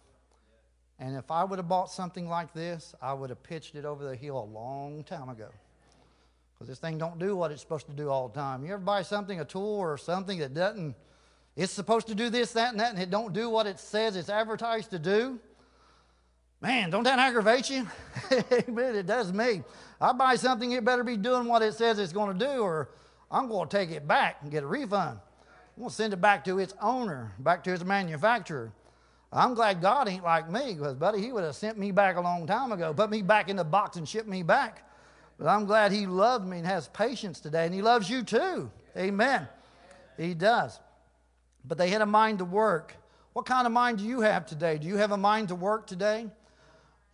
And 0.98 1.16
if 1.16 1.30
I 1.30 1.44
would 1.44 1.60
have 1.60 1.70
bought 1.70 1.92
something 1.92 2.28
like 2.28 2.56
this, 2.56 2.96
I 3.00 3.14
would 3.14 3.30
have 3.30 3.44
pitched 3.44 3.76
it 3.76 3.86
over 3.86 4.04
the 4.04 4.16
hill 4.16 4.40
a 4.40 4.50
long 4.52 5.04
time 5.04 5.30
ago. 5.30 5.50
Because 6.56 6.70
this 6.70 6.80
thing 6.80 6.98
don't 6.98 7.20
do 7.20 7.36
what 7.36 7.52
it's 7.52 7.62
supposed 7.62 7.86
to 7.86 7.94
do 7.94 8.10
all 8.10 8.30
the 8.30 8.34
time. 8.34 8.66
You 8.66 8.74
ever 8.74 8.82
buy 8.82 9.04
something, 9.04 9.40
a 9.40 9.46
tool 9.46 9.78
or 9.78 9.96
something 10.00 10.40
that 10.40 10.56
doesn't, 10.56 10.96
it's 11.56 11.72
supposed 11.72 12.08
to 12.08 12.16
do 12.16 12.32
this, 12.32 12.54
that, 12.54 12.72
and 12.72 12.80
that, 12.80 12.94
and 12.94 13.00
it 13.00 13.12
don't 13.12 13.32
do 13.32 13.48
what 13.48 13.68
it 13.68 13.80
says 13.80 14.16
it's 14.16 14.28
advertised 14.28 14.90
to 14.90 14.98
do? 14.98 15.40
Man, 16.64 16.92
don't 16.92 17.04
that 17.04 17.20
aggravate 17.20 17.70
you? 17.70 17.86
Amen. 18.54 18.96
It 18.96 19.06
does 19.06 19.34
me. 19.34 19.64
I 20.00 20.14
buy 20.14 20.36
something, 20.36 20.72
it 20.72 20.86
better 20.86 21.04
be 21.04 21.18
doing 21.18 21.46
what 21.46 21.62
it 21.62 21.74
says 21.74 22.00
it's 22.00 22.14
going 22.14 22.40
to 22.40 22.46
do, 22.46 22.62
or 22.62 22.90
I'm 23.30 23.50
going 23.50 23.68
to 23.68 23.78
take 23.78 23.92
it 23.92 24.08
back 24.08 24.38
and 24.42 24.50
get 24.50 24.64
a 24.64 24.66
refund. 24.66 25.20
I'm 25.76 25.82
going 25.82 25.90
to 25.90 25.96
send 25.96 26.14
it 26.14 26.22
back 26.22 26.46
to 26.46 26.60
its 26.60 26.74
owner, 26.82 27.34
back 27.38 27.66
to 27.66 27.74
its 27.74 27.84
manufacturer. 27.84 28.72
I'm 29.34 29.56
glad 29.56 29.82
God 29.82 30.08
ain't 30.08 30.24
like 30.24 30.50
me 30.50 30.74
because, 30.74 30.96
buddy, 30.96 31.20
He 31.20 31.34
would 31.34 31.44
have 31.44 31.56
sent 31.58 31.78
me 31.78 31.92
back 31.92 32.16
a 32.16 32.22
long 32.22 32.48
time 32.48 32.72
ago, 32.72 32.94
put 32.94 33.10
me 33.10 33.22
back 33.22 33.50
in 33.50 33.58
the 33.58 33.66
box 33.66 33.98
and 33.98 34.08
shipped 34.08 34.30
me 34.30 34.42
back. 34.42 34.90
But 35.38 35.48
I'm 35.48 35.66
glad 35.66 35.92
He 35.92 36.06
loved 36.06 36.48
me 36.48 36.60
and 36.60 36.66
has 36.66 36.88
patience 36.88 37.42
today, 37.42 37.66
and 37.66 37.76
He 37.76 37.82
loves 37.82 38.10
you 38.10 38.24
too. 38.24 38.72
Amen. 38.96 39.50
He 40.18 40.34
does. 40.34 40.80
But 41.66 41.78
they 41.78 41.90
had 41.90 42.02
a 42.02 42.06
mind 42.06 42.38
to 42.38 42.46
work. 42.46 42.96
What 43.34 43.46
kind 43.46 43.68
of 43.68 43.74
mind 43.74 43.98
do 43.98 44.06
you 44.06 44.22
have 44.22 44.46
today? 44.46 44.78
Do 44.78 44.88
you 44.88 44.96
have 44.96 45.12
a 45.12 45.18
mind 45.18 45.50
to 45.50 45.56
work 45.56 45.88
today? 45.88 46.28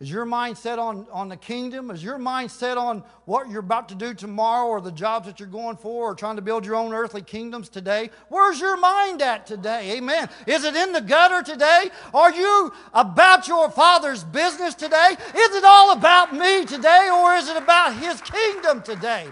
Is 0.00 0.10
your 0.10 0.24
mind 0.24 0.56
set 0.56 0.78
on, 0.78 1.06
on 1.12 1.28
the 1.28 1.36
kingdom? 1.36 1.90
Is 1.90 2.02
your 2.02 2.16
mind 2.16 2.50
set 2.50 2.78
on 2.78 3.04
what 3.26 3.50
you're 3.50 3.60
about 3.60 3.90
to 3.90 3.94
do 3.94 4.14
tomorrow 4.14 4.66
or 4.66 4.80
the 4.80 4.90
jobs 4.90 5.26
that 5.26 5.38
you're 5.38 5.46
going 5.46 5.76
for 5.76 6.10
or 6.10 6.14
trying 6.14 6.36
to 6.36 6.42
build 6.42 6.64
your 6.64 6.76
own 6.76 6.94
earthly 6.94 7.20
kingdoms 7.20 7.68
today? 7.68 8.08
Where's 8.30 8.58
your 8.58 8.78
mind 8.78 9.20
at 9.20 9.46
today? 9.46 9.98
Amen. 9.98 10.30
Is 10.46 10.64
it 10.64 10.74
in 10.74 10.92
the 10.92 11.02
gutter 11.02 11.42
today? 11.42 11.90
Are 12.14 12.32
you 12.32 12.72
about 12.94 13.46
your 13.46 13.70
father's 13.70 14.24
business 14.24 14.74
today? 14.74 15.16
Is 15.34 15.54
it 15.54 15.64
all 15.64 15.92
about 15.92 16.32
me 16.32 16.64
today 16.64 17.10
or 17.12 17.34
is 17.34 17.50
it 17.50 17.58
about 17.58 17.94
his 17.94 18.22
kingdom 18.22 18.82
today? 18.82 19.28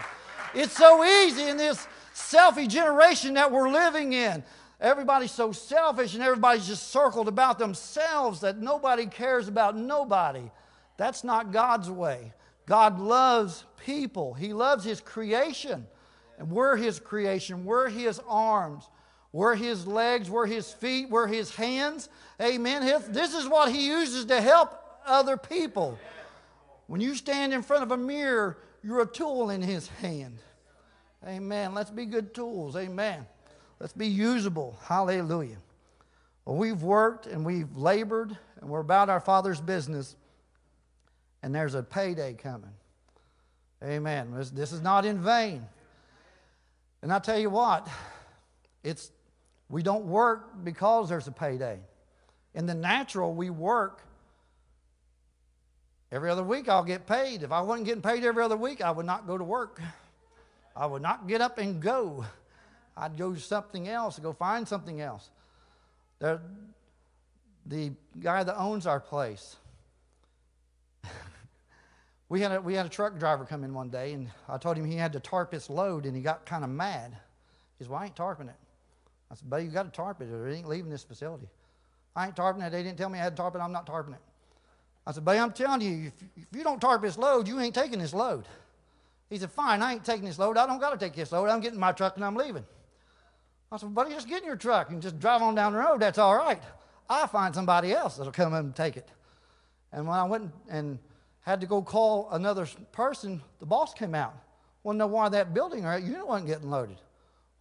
It's 0.54 0.76
so 0.76 1.02
easy 1.02 1.48
in 1.48 1.56
this 1.56 1.88
selfie 2.14 2.68
generation 2.68 3.34
that 3.34 3.50
we're 3.50 3.70
living 3.70 4.12
in. 4.12 4.44
Everybody's 4.80 5.32
so 5.32 5.50
selfish 5.50 6.14
and 6.14 6.22
everybody's 6.22 6.66
just 6.66 6.88
circled 6.88 7.26
about 7.26 7.58
themselves 7.58 8.40
that 8.40 8.58
nobody 8.58 9.06
cares 9.06 9.48
about 9.48 9.76
nobody. 9.76 10.50
That's 10.96 11.24
not 11.24 11.52
God's 11.52 11.90
way. 11.90 12.32
God 12.66 13.00
loves 13.00 13.64
people, 13.84 14.34
He 14.34 14.52
loves 14.52 14.84
His 14.84 15.00
creation. 15.00 15.86
And 16.38 16.50
we're 16.50 16.76
His 16.76 17.00
creation, 17.00 17.64
we're 17.64 17.88
His 17.88 18.20
arms, 18.28 18.88
we're 19.32 19.56
His 19.56 19.86
legs, 19.86 20.30
we're 20.30 20.46
His 20.46 20.72
feet, 20.72 21.10
we're 21.10 21.26
His 21.26 21.54
hands. 21.54 22.08
Amen. 22.40 22.82
This 23.08 23.34
is 23.34 23.48
what 23.48 23.72
He 23.72 23.88
uses 23.88 24.26
to 24.26 24.40
help 24.40 24.80
other 25.04 25.36
people. 25.36 25.98
When 26.86 27.00
you 27.00 27.16
stand 27.16 27.52
in 27.52 27.62
front 27.62 27.82
of 27.82 27.90
a 27.90 27.96
mirror, 27.96 28.58
you're 28.84 29.00
a 29.00 29.06
tool 29.06 29.50
in 29.50 29.60
His 29.60 29.88
hand. 29.88 30.38
Amen. 31.26 31.74
Let's 31.74 31.90
be 31.90 32.06
good 32.06 32.32
tools. 32.32 32.76
Amen. 32.76 33.26
Let's 33.80 33.92
be 33.92 34.06
usable. 34.06 34.78
Hallelujah. 34.84 35.58
Well, 36.44 36.56
we've 36.56 36.82
worked 36.82 37.26
and 37.26 37.44
we've 37.44 37.76
labored 37.76 38.36
and 38.60 38.70
we're 38.70 38.80
about 38.80 39.08
our 39.08 39.20
Father's 39.20 39.60
business, 39.60 40.16
and 41.42 41.54
there's 41.54 41.74
a 41.74 41.82
payday 41.82 42.34
coming. 42.34 42.72
Amen. 43.84 44.32
This, 44.34 44.50
this 44.50 44.72
is 44.72 44.80
not 44.80 45.04
in 45.04 45.22
vain. 45.22 45.64
And 47.02 47.12
I 47.12 47.20
tell 47.20 47.38
you 47.38 47.50
what, 47.50 47.88
it's 48.82 49.12
we 49.68 49.82
don't 49.82 50.06
work 50.06 50.64
because 50.64 51.08
there's 51.08 51.28
a 51.28 51.32
payday. 51.32 51.78
In 52.54 52.66
the 52.66 52.74
natural, 52.74 53.34
we 53.34 53.50
work 53.50 54.02
every 56.10 56.30
other 56.30 56.42
week. 56.42 56.68
I'll 56.68 56.82
get 56.82 57.06
paid. 57.06 57.42
If 57.42 57.52
I 57.52 57.60
wasn't 57.60 57.86
getting 57.86 58.02
paid 58.02 58.24
every 58.24 58.42
other 58.42 58.56
week, 58.56 58.80
I 58.80 58.90
would 58.90 59.06
not 59.06 59.26
go 59.26 59.38
to 59.38 59.44
work. 59.44 59.80
I 60.74 60.86
would 60.86 61.02
not 61.02 61.28
get 61.28 61.40
up 61.40 61.58
and 61.58 61.80
go. 61.80 62.24
I'd 62.98 63.16
go 63.16 63.32
to 63.32 63.40
something 63.40 63.88
else, 63.88 64.18
go 64.18 64.32
find 64.32 64.66
something 64.66 65.00
else. 65.00 65.30
The, 66.18 66.40
the 67.64 67.92
guy 68.18 68.42
that 68.42 68.58
owns 68.58 68.86
our 68.86 68.98
place, 68.98 69.56
we, 72.28 72.40
had 72.40 72.52
a, 72.52 72.60
we 72.60 72.74
had 72.74 72.86
a 72.86 72.88
truck 72.88 73.16
driver 73.18 73.44
come 73.44 73.62
in 73.62 73.72
one 73.72 73.88
day, 73.88 74.14
and 74.14 74.28
I 74.48 74.58
told 74.58 74.76
him 74.76 74.84
he 74.84 74.96
had 74.96 75.12
to 75.12 75.20
tarp 75.20 75.52
his 75.52 75.70
load, 75.70 76.06
and 76.06 76.16
he 76.16 76.22
got 76.22 76.44
kind 76.44 76.64
of 76.64 76.70
mad. 76.70 77.16
He 77.78 77.84
said, 77.84 77.90
Well, 77.90 78.00
I 78.00 78.06
ain't 78.06 78.16
tarping 78.16 78.48
it. 78.48 78.56
I 79.30 79.34
said, 79.36 79.48
Buddy, 79.48 79.64
you 79.64 79.70
got 79.70 79.84
to 79.84 79.90
tarp 79.90 80.20
it, 80.20 80.28
or 80.30 80.48
it 80.48 80.56
ain't 80.56 80.68
leaving 80.68 80.90
this 80.90 81.04
facility. 81.04 81.48
I 82.16 82.26
ain't 82.26 82.34
tarping 82.34 82.66
it. 82.66 82.72
They 82.72 82.82
didn't 82.82 82.98
tell 82.98 83.08
me 83.08 83.20
I 83.20 83.22
had 83.22 83.36
to 83.36 83.42
tarp 83.42 83.54
it. 83.54 83.60
I'm 83.60 83.72
not 83.72 83.86
tarping 83.86 84.14
it. 84.14 84.20
I 85.06 85.12
said, 85.12 85.24
Buddy, 85.24 85.38
I'm 85.38 85.52
telling 85.52 85.82
you, 85.82 86.08
if, 86.08 86.12
if 86.36 86.46
you 86.52 86.64
don't 86.64 86.80
tarp 86.80 87.02
this 87.02 87.16
load, 87.16 87.46
you 87.46 87.60
ain't 87.60 87.76
taking 87.76 88.00
this 88.00 88.12
load. 88.12 88.44
He 89.30 89.38
said, 89.38 89.52
Fine, 89.52 89.82
I 89.82 89.92
ain't 89.92 90.04
taking 90.04 90.24
this 90.24 90.38
load. 90.38 90.56
I 90.56 90.66
don't 90.66 90.80
got 90.80 90.90
to 90.90 90.98
take 90.98 91.14
this 91.14 91.30
load. 91.30 91.48
I'm 91.48 91.60
getting 91.60 91.78
my 91.78 91.92
truck 91.92 92.16
and 92.16 92.24
I'm 92.24 92.34
leaving. 92.34 92.64
I 93.70 93.76
said, 93.76 93.94
buddy, 93.94 94.12
just 94.12 94.28
get 94.28 94.40
in 94.40 94.46
your 94.46 94.56
truck 94.56 94.90
and 94.90 95.02
just 95.02 95.18
drive 95.20 95.42
on 95.42 95.54
down 95.54 95.72
the 95.72 95.78
road. 95.78 96.00
That's 96.00 96.18
all 96.18 96.36
right. 96.36 96.62
I'll 97.08 97.26
find 97.26 97.54
somebody 97.54 97.92
else 97.92 98.16
that'll 98.16 98.32
come 98.32 98.54
and 98.54 98.74
take 98.74 98.96
it. 98.96 99.08
And 99.92 100.06
when 100.06 100.18
I 100.18 100.24
went 100.24 100.52
and 100.68 100.98
had 101.40 101.60
to 101.60 101.66
go 101.66 101.82
call 101.82 102.28
another 102.30 102.66
person, 102.92 103.42
the 103.58 103.66
boss 103.66 103.94
came 103.94 104.14
out. 104.14 104.34
Want 104.82 104.96
to 104.96 105.00
know 105.00 105.06
why 105.06 105.28
that 105.30 105.54
building 105.54 105.84
or 105.84 105.98
that 105.98 106.06
unit 106.06 106.26
wasn't 106.26 106.48
getting 106.48 106.70
loaded? 106.70 106.98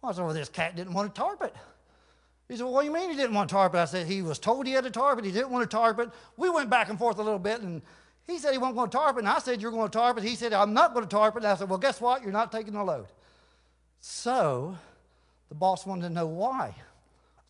Well, 0.00 0.12
I 0.12 0.14
said, 0.14 0.24
well, 0.24 0.34
this 0.34 0.48
cat 0.48 0.76
didn't 0.76 0.94
want 0.94 1.14
to 1.14 1.20
tarp 1.20 1.42
it. 1.42 1.54
He 2.48 2.56
said, 2.56 2.64
well, 2.64 2.72
what 2.72 2.82
do 2.82 2.86
you 2.86 2.92
mean 2.92 3.10
he 3.10 3.16
didn't 3.16 3.34
want 3.34 3.50
to 3.50 3.54
tarp 3.54 3.74
it? 3.74 3.78
I 3.78 3.84
said, 3.84 4.06
he 4.06 4.22
was 4.22 4.38
told 4.38 4.66
he 4.66 4.72
had 4.72 4.84
to 4.84 4.90
tarp 4.90 5.18
it. 5.18 5.24
He 5.24 5.32
didn't 5.32 5.50
want 5.50 5.68
to 5.68 5.76
tarp 5.76 5.98
it. 5.98 6.08
We 6.36 6.48
went 6.48 6.70
back 6.70 6.88
and 6.88 6.98
forth 6.98 7.18
a 7.18 7.22
little 7.22 7.38
bit, 7.38 7.60
and 7.60 7.82
he 8.26 8.38
said 8.38 8.52
he 8.52 8.58
wasn't 8.58 8.76
going 8.76 8.90
to 8.90 8.96
tarp 8.96 9.16
it. 9.16 9.20
And 9.20 9.28
I 9.28 9.38
said, 9.38 9.60
you're 9.60 9.70
going 9.70 9.88
to 9.88 9.98
tarp 9.98 10.16
it. 10.16 10.24
He 10.24 10.34
said, 10.34 10.52
I'm 10.54 10.72
not 10.72 10.94
going 10.94 11.04
to 11.04 11.10
tarp 11.10 11.36
it. 11.36 11.38
And 11.38 11.46
I 11.46 11.56
said, 11.56 11.68
well, 11.68 11.78
guess 11.78 12.00
what? 12.00 12.22
You're 12.22 12.32
not 12.32 12.52
taking 12.52 12.72
the 12.72 12.82
load. 12.82 13.06
So 14.00 14.76
the 15.48 15.54
boss 15.54 15.86
wanted 15.86 16.08
to 16.08 16.10
know 16.10 16.26
why. 16.26 16.74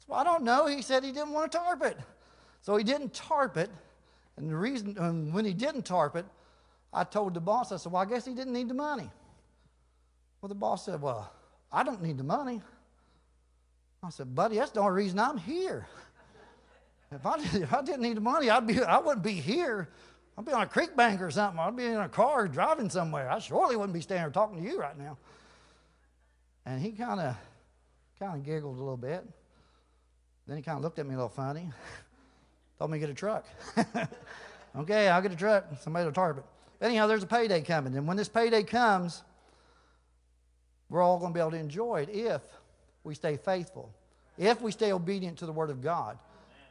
Well, 0.06 0.18
I 0.18 0.24
don't 0.24 0.42
know. 0.42 0.66
He 0.66 0.82
said 0.82 1.04
he 1.04 1.12
didn't 1.12 1.32
want 1.32 1.52
to 1.52 1.58
tarp 1.58 1.82
it. 1.82 1.98
So 2.62 2.76
he 2.76 2.84
didn't 2.84 3.12
tarp 3.12 3.56
it. 3.56 3.70
And 4.36 4.50
the 4.50 4.56
reason, 4.56 4.96
um, 4.98 5.32
when 5.32 5.44
he 5.44 5.52
didn't 5.52 5.82
tarp 5.82 6.16
it, 6.16 6.24
I 6.92 7.04
told 7.04 7.34
the 7.34 7.40
boss, 7.40 7.72
I 7.72 7.76
said, 7.76 7.92
Well, 7.92 8.02
I 8.02 8.06
guess 8.06 8.24
he 8.24 8.34
didn't 8.34 8.52
need 8.52 8.68
the 8.68 8.74
money. 8.74 9.10
Well, 10.40 10.48
the 10.48 10.54
boss 10.54 10.86
said, 10.86 11.02
Well, 11.02 11.30
I 11.70 11.82
don't 11.82 12.02
need 12.02 12.18
the 12.18 12.24
money. 12.24 12.62
I 14.02 14.10
said, 14.10 14.34
Buddy, 14.34 14.56
that's 14.56 14.70
the 14.70 14.80
only 14.80 14.92
reason 14.92 15.18
I'm 15.18 15.38
here. 15.38 15.86
If 17.10 17.24
I, 17.24 17.38
if 17.38 17.72
I 17.72 17.80
didn't 17.80 18.02
need 18.02 18.18
the 18.18 18.20
money, 18.20 18.50
I'd 18.50 18.66
be, 18.66 18.82
I 18.82 18.98
wouldn't 18.98 19.24
be 19.24 19.32
here. 19.32 19.88
I'd 20.36 20.44
be 20.44 20.52
on 20.52 20.60
a 20.60 20.66
creek 20.66 20.94
bank 20.94 21.22
or 21.22 21.30
something. 21.30 21.58
I'd 21.58 21.74
be 21.74 21.86
in 21.86 21.96
a 21.96 22.06
car 22.06 22.46
driving 22.46 22.90
somewhere. 22.90 23.30
I 23.30 23.38
surely 23.38 23.76
wouldn't 23.76 23.94
be 23.94 24.02
standing 24.02 24.24
here 24.24 24.30
talking 24.30 24.62
to 24.62 24.70
you 24.70 24.78
right 24.78 24.98
now. 24.98 25.16
And 26.66 26.82
he 26.82 26.92
kind 26.92 27.18
of 27.18 27.34
kind 28.18 28.38
of 28.38 28.44
giggled 28.44 28.76
a 28.76 28.78
little 28.78 28.96
bit. 28.96 29.24
Then 30.46 30.56
he 30.56 30.62
kind 30.62 30.76
of 30.76 30.82
looked 30.82 30.98
at 30.98 31.06
me 31.06 31.14
a 31.14 31.16
little 31.16 31.28
funny. 31.28 31.70
Told 32.78 32.90
me 32.90 32.98
to 32.98 33.00
get 33.00 33.10
a 33.10 33.14
truck. 33.14 33.46
okay, 34.76 35.08
I'll 35.08 35.22
get 35.22 35.32
a 35.32 35.36
truck. 35.36 35.66
Somebody 35.80 36.06
will 36.06 36.12
tarp 36.12 36.38
it. 36.38 36.44
Anyhow, 36.80 37.06
there's 37.06 37.22
a 37.22 37.26
payday 37.26 37.60
coming. 37.60 37.96
And 37.96 38.06
when 38.06 38.16
this 38.16 38.28
payday 38.28 38.62
comes, 38.62 39.22
we're 40.88 41.02
all 41.02 41.18
going 41.18 41.32
to 41.32 41.34
be 41.34 41.40
able 41.40 41.50
to 41.52 41.58
enjoy 41.58 42.02
it 42.02 42.08
if 42.10 42.42
we 43.04 43.14
stay 43.14 43.36
faithful, 43.36 43.92
if 44.38 44.60
we 44.62 44.72
stay 44.72 44.92
obedient 44.92 45.38
to 45.38 45.46
the 45.46 45.52
Word 45.52 45.70
of 45.70 45.82
God. 45.82 46.18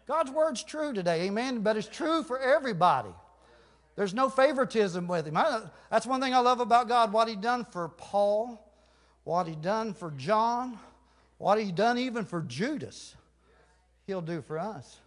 God's 0.08 0.32
Word's 0.32 0.64
true 0.64 0.94
today, 0.94 1.24
amen, 1.24 1.60
but 1.60 1.76
it's 1.76 1.88
true 1.88 2.24
for 2.24 2.40
everybody. 2.40 3.10
There's 3.96 4.14
no 4.14 4.30
favoritism 4.30 5.08
with 5.08 5.28
Him. 5.28 5.36
I, 5.36 5.64
that's 5.90 6.06
one 6.06 6.22
thing 6.22 6.34
I 6.34 6.40
love 6.40 6.62
about 6.62 6.88
God 6.88 7.12
what 7.12 7.28
He 7.28 7.36
done 7.36 7.66
for 7.66 7.90
Paul, 7.90 8.64
what 9.24 9.48
He 9.48 9.56
done 9.56 9.94
for 9.94 10.12
John, 10.12 10.80
what 11.38 11.60
He 11.60 11.72
done 11.72 11.98
even 11.98 12.26
for 12.26 12.42
Judas, 12.42 13.16
He'll 14.06 14.22
do 14.22 14.42
for 14.42 14.58
us. 14.58 14.98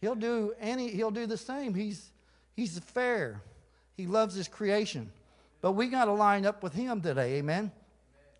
He'll 0.00 0.14
do 0.14 0.54
any, 0.60 0.90
He'll 0.90 1.10
do 1.10 1.26
the 1.26 1.36
same. 1.36 1.74
He's, 1.74 2.10
he's 2.54 2.78
fair. 2.78 3.42
He 3.96 4.06
loves 4.06 4.34
His 4.34 4.48
creation. 4.48 5.10
But 5.60 5.72
we 5.72 5.88
got 5.88 6.06
to 6.06 6.12
line 6.12 6.46
up 6.46 6.62
with 6.62 6.74
Him 6.74 7.00
today, 7.00 7.34
amen. 7.36 7.72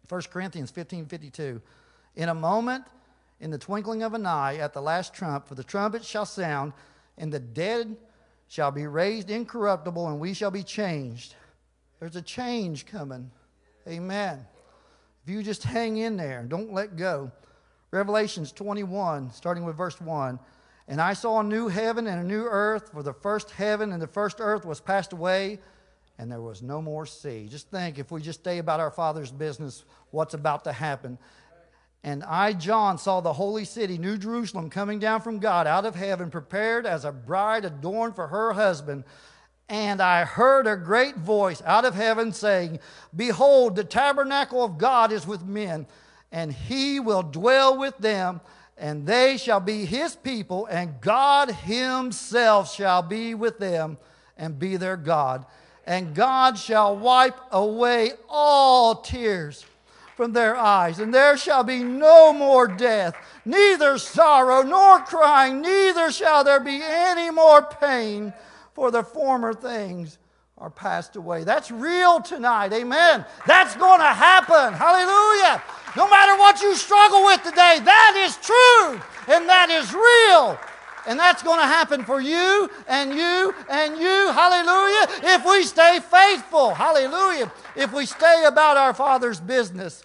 1 0.09 0.23
Corinthians 0.31 0.71
15 0.71 1.07
52. 1.07 1.61
In 2.15 2.29
a 2.29 2.35
moment, 2.35 2.85
in 3.41 3.51
the 3.51 3.59
twinkling 3.59 4.03
of 4.03 4.15
an 4.15 4.27
eye, 4.27 4.57
at 4.57 4.73
the 4.73 4.81
last 4.81 5.13
trump, 5.13 5.47
for 5.47 5.55
the 5.55 5.65
trumpet 5.65 6.05
shall 6.05 6.25
sound, 6.25 6.73
and 7.19 7.33
the 7.33 7.39
dead 7.39 7.97
shall 8.49 8.71
be 8.71 8.87
raised 8.87 9.31
incorruptible, 9.31 10.09
and 10.09 10.21
we 10.21 10.33
shall 10.33 10.51
be 10.51 10.63
changed. 10.63 11.35
There's 12.01 12.17
a 12.17 12.23
change 12.23 12.87
coming. 12.87 13.31
Amen. 13.89 14.47
If 15.27 15.33
you 15.33 15.43
just 15.43 15.65
hang 15.65 15.97
in 15.97 16.17
there, 16.17 16.45
don't 16.45 16.73
let 16.73 16.95
go. 16.95 17.33
Revelations 17.91 18.53
21, 18.53 19.33
starting 19.33 19.65
with 19.65 19.77
verse 19.77 20.01
1. 20.01 20.39
And 20.87 21.01
I 21.01 21.15
saw 21.15 21.41
a 21.41 21.43
new 21.43 21.67
heaven 21.67 22.07
and 22.07 22.21
a 22.21 22.25
new 22.25 22.45
earth, 22.45 22.93
for 22.93 23.03
the 23.03 23.13
first 23.13 23.51
heaven 23.51 23.93
and 23.93 24.01
the 24.01 24.07
first 24.07 24.37
earth 24.39 24.65
was 24.65 24.81
passed 24.81 25.13
away 25.13 25.59
and 26.17 26.31
there 26.31 26.41
was 26.41 26.63
no 26.63 26.81
more 26.81 27.07
sea. 27.07 27.49
Just 27.51 27.73
think 27.73 27.99
if 27.99 28.13
we 28.13 28.23
just 28.23 28.39
stay 28.39 28.59
about 28.59 28.79
our 28.79 28.93
Father's 28.93 29.33
business, 29.33 29.85
what's 30.13 30.35
about 30.35 30.63
to 30.63 30.73
happen. 30.73 31.19
And 32.05 32.23
I, 32.23 32.53
John, 32.53 32.97
saw 32.97 33.21
the 33.21 33.33
holy 33.33 33.65
city, 33.65 33.99
New 33.99 34.19
Jerusalem, 34.19 34.71
coming 34.71 35.01
down 35.01 35.23
from 35.23 35.41
God 35.41 35.67
out 35.67 35.85
of 35.85 35.97
heaven, 35.97 36.31
prepared 36.31 36.87
as 36.87 37.05
a 37.05 37.11
bride 37.11 37.65
adorned 37.65 38.15
for 38.15 38.29
her 38.29 38.53
husband. 38.53 39.03
And 39.69 40.01
I 40.01 40.25
heard 40.25 40.67
a 40.67 40.77
great 40.77 41.17
voice 41.17 41.61
out 41.65 41.85
of 41.85 41.95
heaven 41.95 42.33
saying, 42.33 42.79
Behold, 43.15 43.75
the 43.75 43.85
tabernacle 43.85 44.63
of 44.65 44.79
God 44.79 45.11
is 45.11 45.27
with 45.27 45.45
men, 45.45 45.87
and 46.31 46.53
he 46.53 47.01
will 47.01 47.23
dwell 47.23 47.77
with 47.77 47.99
them, 47.99 48.41
and 48.79 49.07
they 49.07 49.37
shall 49.37 49.59
be 49.59 49.85
his 49.85 50.15
people, 50.15 50.67
and 50.67 51.01
God 51.01 51.51
himself 51.51 52.73
shall 52.73 53.03
be 53.03 53.35
with 53.35 53.59
them 53.59 53.99
and 54.37 54.59
be 54.59 54.77
their 54.77 54.97
God. 54.97 55.45
And 55.85 56.15
God 56.15 56.59
shall 56.59 56.97
wipe 56.97 57.39
away 57.51 58.13
all 58.29 58.97
tears 58.97 59.65
from 60.17 60.33
their 60.33 60.57
eyes, 60.57 60.99
and 60.99 61.13
there 61.13 61.37
shall 61.37 61.65
be 61.65 61.83
no 61.83 62.33
more 62.33 62.69
death, 62.69 63.17
neither 63.45 63.99
sorrow 63.99 64.63
nor 64.63 65.01
crying, 65.01 65.61
neither 65.61 66.11
shall 66.11 66.43
there 66.43 66.61
be 66.61 66.81
any 66.83 67.31
more 67.31 67.63
pain, 67.63 68.33
for 68.77 68.91
the 68.91 69.03
former 69.03 69.55
things 69.55 70.19
are 70.59 70.69
passed 70.69 71.17
away. 71.17 71.45
That's 71.45 71.71
real 71.71 72.21
tonight. 72.21 72.75
Amen. 72.75 73.25
That's 73.47 73.75
going 73.75 74.01
to 74.01 74.05
happen. 74.05 74.75
Hallelujah. 74.75 75.63
No 75.97 76.07
matter 76.11 76.39
what 76.39 76.61
you 76.61 76.75
struggle 76.77 77.25
with 77.25 77.43
today, 77.43 77.81
that 77.83 78.15
is 78.27 78.37
true 78.37 79.35
and 79.35 79.49
that 79.49 79.71
is 79.71 79.95
real. 79.95 80.59
And 81.07 81.19
that's 81.19 81.43
going 81.43 81.59
to 81.59 81.67
happen 81.67 82.05
for 82.05 82.21
you 82.21 82.69
and 82.87 83.15
you 83.15 83.55
and 83.71 83.99
you. 83.99 84.31
Hallelujah. 84.33 85.35
If 85.37 85.47
we 85.47 85.63
stay 85.63 86.01
faithful. 86.01 86.75
Hallelujah. 86.75 87.51
If 87.77 87.95
we 87.95 88.05
stay 88.05 88.45
about 88.47 88.77
our 88.77 88.93
Father's 88.93 89.41
business, 89.41 90.03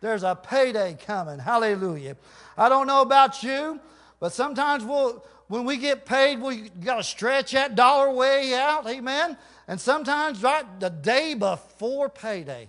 there's 0.00 0.24
a 0.24 0.34
payday 0.34 0.98
coming. 1.06 1.38
Hallelujah. 1.38 2.16
I 2.56 2.68
don't 2.68 2.88
know 2.88 3.02
about 3.02 3.44
you, 3.44 3.78
but 4.18 4.32
sometimes 4.32 4.84
we'll, 4.84 5.24
when 5.48 5.64
we 5.64 5.78
get 5.78 6.04
paid, 6.04 6.40
we 6.40 6.68
got 6.68 6.96
to 6.96 7.02
stretch 7.02 7.52
that 7.52 7.74
dollar 7.74 8.10
way 8.12 8.54
out. 8.54 8.86
Amen. 8.86 9.36
And 9.66 9.80
sometimes 9.80 10.42
right 10.42 10.64
the 10.78 10.90
day 10.90 11.34
before 11.34 12.08
payday. 12.08 12.68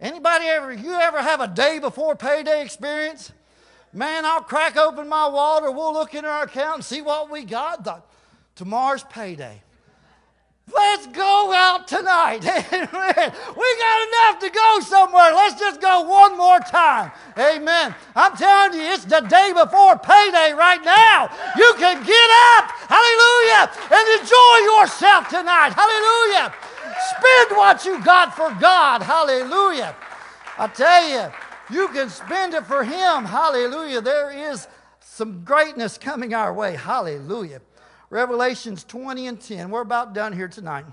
Anybody 0.00 0.46
ever, 0.46 0.72
you 0.72 0.92
ever 0.94 1.22
have 1.22 1.40
a 1.40 1.48
day 1.48 1.78
before 1.78 2.16
payday 2.16 2.62
experience? 2.62 3.32
Man, 3.92 4.26
I'll 4.26 4.42
crack 4.42 4.76
open 4.76 5.08
my 5.08 5.28
wallet 5.28 5.64
or 5.64 5.70
we'll 5.72 5.92
look 5.92 6.14
in 6.14 6.24
our 6.24 6.44
account 6.44 6.76
and 6.76 6.84
see 6.84 7.00
what 7.00 7.30
we 7.30 7.44
got. 7.44 7.84
The, 7.84 8.02
tomorrow's 8.54 9.04
payday. 9.04 9.62
Let's 10.74 11.06
go 11.06 11.52
out 11.54 11.86
tonight. 11.86 12.44
Amen. 12.44 12.88
We 13.56 13.76
got 13.78 14.08
enough 14.08 14.40
to 14.40 14.50
go 14.50 14.80
somewhere. 14.80 15.32
Let's 15.32 15.58
just 15.58 15.80
go 15.80 16.02
one 16.02 16.36
more 16.36 16.58
time. 16.58 17.12
Amen. 17.38 17.94
I'm 18.14 18.36
telling 18.36 18.78
you, 18.78 18.84
it's 18.86 19.04
the 19.04 19.20
day 19.20 19.52
before 19.54 19.98
payday 19.98 20.52
right 20.52 20.82
now. 20.84 21.30
You 21.56 21.74
can 21.78 22.02
get 22.04 22.30
up. 22.56 22.70
Hallelujah. 22.88 23.70
And 23.90 24.20
enjoy 24.20 24.56
yourself 24.74 25.28
tonight. 25.28 25.72
Hallelujah. 25.74 26.52
Spend 27.10 27.56
what 27.56 27.84
you 27.84 28.02
got 28.04 28.34
for 28.34 28.50
God. 28.60 29.02
Hallelujah. 29.02 29.94
I 30.58 30.66
tell 30.66 31.08
you, 31.08 31.32
you 31.70 31.88
can 31.88 32.10
spend 32.10 32.54
it 32.54 32.66
for 32.66 32.82
Him. 32.84 33.24
Hallelujah. 33.24 34.00
There 34.00 34.30
is 34.30 34.66
some 35.00 35.44
greatness 35.44 35.96
coming 35.98 36.34
our 36.34 36.52
way. 36.52 36.76
Hallelujah. 36.76 37.60
Revelations 38.10 38.84
20 38.84 39.26
and 39.26 39.40
10. 39.40 39.70
We're 39.70 39.80
about 39.80 40.14
done 40.14 40.32
here 40.32 40.48
tonight. 40.48 40.86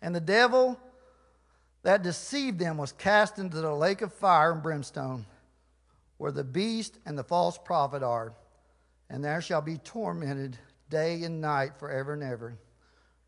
And 0.00 0.14
the 0.14 0.20
devil 0.20 0.78
that 1.82 2.02
deceived 2.02 2.58
them 2.58 2.78
was 2.78 2.92
cast 2.92 3.38
into 3.38 3.60
the 3.60 3.74
lake 3.74 4.00
of 4.00 4.12
fire 4.12 4.52
and 4.52 4.62
brimstone, 4.62 5.26
where 6.16 6.32
the 6.32 6.44
beast 6.44 6.98
and 7.04 7.16
the 7.16 7.24
false 7.24 7.58
prophet 7.58 8.02
are. 8.02 8.32
And 9.10 9.22
there 9.22 9.42
shall 9.42 9.60
be 9.60 9.76
tormented 9.76 10.58
day 10.88 11.22
and 11.22 11.40
night 11.40 11.78
forever 11.78 12.14
and 12.14 12.22
ever. 12.22 12.56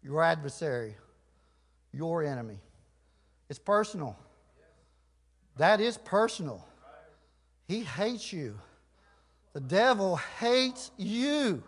Your 0.02 0.22
adversary, 0.22 0.96
your 1.92 2.22
enemy. 2.24 2.58
It's 3.48 3.58
personal. 3.58 4.16
That 5.56 5.80
is 5.80 5.98
personal. 5.98 6.66
He 7.68 7.80
hates 7.80 8.32
you. 8.32 8.58
The 9.52 9.60
devil 9.60 10.16
hates 10.38 10.90
you. 10.96 11.62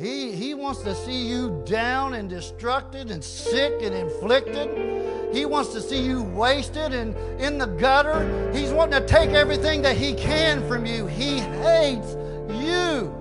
He, 0.00 0.32
he 0.32 0.54
wants 0.54 0.80
to 0.84 0.94
see 0.94 1.28
you 1.28 1.62
down 1.66 2.14
and 2.14 2.30
destructed 2.30 3.10
and 3.10 3.22
sick 3.22 3.82
and 3.82 3.94
inflicted. 3.94 5.34
He 5.34 5.44
wants 5.44 5.74
to 5.74 5.82
see 5.82 6.00
you 6.00 6.22
wasted 6.22 6.94
and 6.94 7.14
in 7.38 7.58
the 7.58 7.66
gutter. 7.66 8.50
He's 8.50 8.70
wanting 8.70 8.98
to 8.98 9.06
take 9.06 9.30
everything 9.30 9.82
that 9.82 9.98
he 9.98 10.14
can 10.14 10.66
from 10.66 10.86
you. 10.86 11.06
He 11.06 11.40
hates 11.40 12.16
you. 12.48 13.12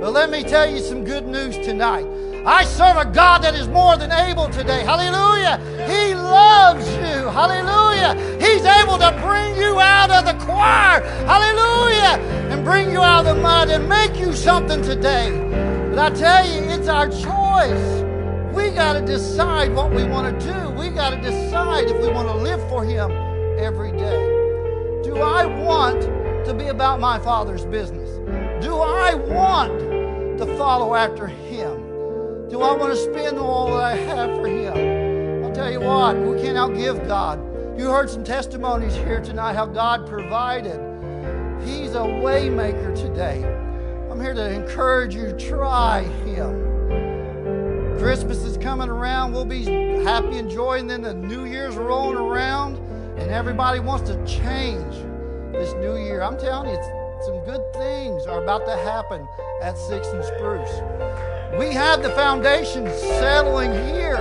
But 0.00 0.14
let 0.14 0.30
me 0.30 0.44
tell 0.44 0.70
you 0.70 0.78
some 0.78 1.04
good 1.04 1.26
news 1.26 1.58
tonight. 1.58 2.06
I 2.46 2.64
serve 2.64 2.96
a 2.96 3.04
God 3.04 3.42
that 3.42 3.54
is 3.54 3.68
more 3.68 3.98
than 3.98 4.10
able 4.10 4.48
today. 4.48 4.84
Hallelujah. 4.84 5.58
He 5.86 6.14
loves 6.14 6.88
you. 6.90 7.28
Hallelujah. 7.28 8.14
He's 8.40 8.64
able 8.64 8.96
to 8.96 9.10
bring 9.20 9.56
you 9.56 9.78
out 9.78 10.10
of 10.10 10.24
the 10.24 10.42
choir. 10.46 11.02
Hallelujah. 11.26 12.16
And 12.50 12.64
bring 12.64 12.90
you 12.90 13.02
out 13.02 13.26
of 13.26 13.36
the 13.36 13.42
mud 13.42 13.68
and 13.68 13.86
make 13.86 14.18
you 14.18 14.32
something 14.32 14.80
today. 14.80 15.67
But 15.90 15.98
I 15.98 16.10
tell 16.10 16.46
you, 16.46 16.68
it's 16.70 16.88
our 16.88 17.08
choice. 17.08 18.04
We 18.54 18.70
got 18.70 18.94
to 18.94 19.00
decide 19.00 19.74
what 19.74 19.90
we 19.90 20.04
want 20.04 20.38
to 20.38 20.46
do. 20.46 20.70
We 20.70 20.90
got 20.90 21.10
to 21.10 21.20
decide 21.20 21.86
if 21.86 22.00
we 22.00 22.08
want 22.08 22.28
to 22.28 22.34
live 22.34 22.60
for 22.68 22.84
Him 22.84 23.10
every 23.58 23.92
day. 23.92 25.02
Do 25.02 25.16
I 25.16 25.46
want 25.46 26.02
to 26.46 26.54
be 26.54 26.66
about 26.66 27.00
my 27.00 27.18
Father's 27.18 27.64
business? 27.64 28.10
Do 28.62 28.76
I 28.76 29.14
want 29.14 29.78
to 30.38 30.46
follow 30.58 30.94
after 30.94 31.26
Him? 31.26 32.48
Do 32.48 32.62
I 32.62 32.74
want 32.74 32.92
to 32.92 32.96
spend 32.96 33.38
all 33.38 33.68
that 33.76 33.84
I 33.84 33.96
have 33.96 34.36
for 34.36 34.46
Him? 34.46 35.44
I'll 35.44 35.54
tell 35.54 35.70
you 35.70 35.80
what, 35.80 36.16
we 36.16 36.40
can't 36.42 36.56
outgive 36.56 37.06
God. 37.06 37.38
You 37.78 37.86
heard 37.90 38.10
some 38.10 38.24
testimonies 38.24 38.94
here 38.94 39.20
tonight 39.20 39.54
how 39.54 39.66
God 39.66 40.06
provided. 40.06 40.78
He's 41.64 41.94
a 41.94 42.00
waymaker 42.00 42.94
today. 42.94 43.67
I'm 44.18 44.24
here 44.24 44.34
to 44.34 44.52
encourage 44.52 45.14
you 45.14 45.26
to 45.26 45.32
try 45.38 46.02
Him. 46.02 47.98
Christmas 48.00 48.38
is 48.38 48.56
coming 48.56 48.88
around. 48.88 49.32
We'll 49.32 49.44
be 49.44 49.62
happy 50.02 50.38
and 50.38 50.50
joy, 50.50 50.80
and 50.80 50.90
then 50.90 51.02
the 51.02 51.14
New 51.14 51.44
Year's 51.44 51.76
rolling 51.76 52.16
around, 52.16 52.78
and 53.16 53.30
everybody 53.30 53.78
wants 53.78 54.10
to 54.10 54.16
change 54.26 54.92
this 55.52 55.72
new 55.74 55.96
year. 55.96 56.20
I'm 56.20 56.36
telling 56.36 56.68
you, 56.68 56.82
some 57.24 57.44
good 57.44 57.62
things 57.74 58.26
are 58.26 58.42
about 58.42 58.66
to 58.66 58.76
happen 58.78 59.24
at 59.62 59.78
Six 59.78 60.08
and 60.08 60.24
Spruce. 60.24 60.80
We 61.56 61.72
have 61.72 62.02
the 62.02 62.10
foundation 62.10 62.88
settling 63.20 63.70
here. 63.70 64.18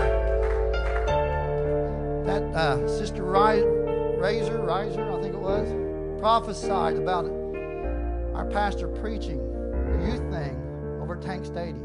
That 2.27 2.43
uh, 2.53 2.87
Sister 2.87 3.23
Razor, 3.23 4.61
Riser, 4.61 5.11
I 5.11 5.21
think 5.23 5.33
it 5.33 5.41
was, 5.41 6.19
prophesied 6.19 6.97
about 6.97 7.25
it. 7.25 7.31
our 8.35 8.45
pastor 8.51 8.87
preaching 8.87 9.46
youth 10.05 10.31
thing 10.31 10.99
over 11.01 11.15
at 11.15 11.21
Tank 11.21 11.45
Stadium. 11.45 11.83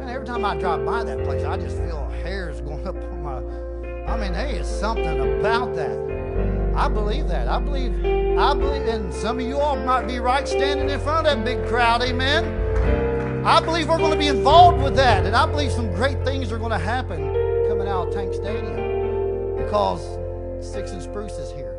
And 0.00 0.10
every 0.10 0.26
time 0.26 0.44
I 0.44 0.56
drive 0.56 0.84
by 0.84 1.04
that 1.04 1.24
place, 1.24 1.44
I 1.44 1.56
just 1.56 1.76
feel 1.76 2.08
hairs 2.22 2.60
going 2.62 2.86
up 2.86 2.96
on 2.96 3.22
my. 3.22 3.38
I 4.12 4.16
mean, 4.18 4.32
there 4.32 4.46
is 4.46 4.66
something 4.66 5.38
about 5.38 5.74
that. 5.76 5.98
I 6.76 6.88
believe 6.88 7.28
that. 7.28 7.48
I 7.48 7.58
believe, 7.58 7.92
I 8.38 8.54
believe, 8.54 8.86
and 8.86 9.12
some 9.12 9.38
of 9.40 9.46
you 9.46 9.58
all 9.58 9.76
might 9.76 10.06
be 10.06 10.18
right 10.18 10.46
standing 10.46 10.88
in 10.88 11.00
front 11.00 11.26
of 11.26 11.36
that 11.36 11.44
big 11.44 11.66
crowd. 11.66 12.02
Amen. 12.02 13.44
I 13.44 13.60
believe 13.60 13.88
we're 13.88 13.98
going 13.98 14.12
to 14.12 14.18
be 14.18 14.28
involved 14.28 14.82
with 14.82 14.94
that, 14.96 15.26
and 15.26 15.34
I 15.34 15.46
believe 15.46 15.72
some 15.72 15.92
great 15.94 16.24
things 16.24 16.52
are 16.52 16.58
going 16.58 16.70
to 16.70 16.78
happen 16.78 17.18
coming 17.68 17.88
out 17.88 18.08
of 18.08 18.14
Tank 18.14 18.32
Stadium 18.34 19.56
because 19.56 20.00
Six 20.60 20.92
and 20.92 21.02
Spruce 21.02 21.38
is 21.38 21.50
here. 21.52 21.76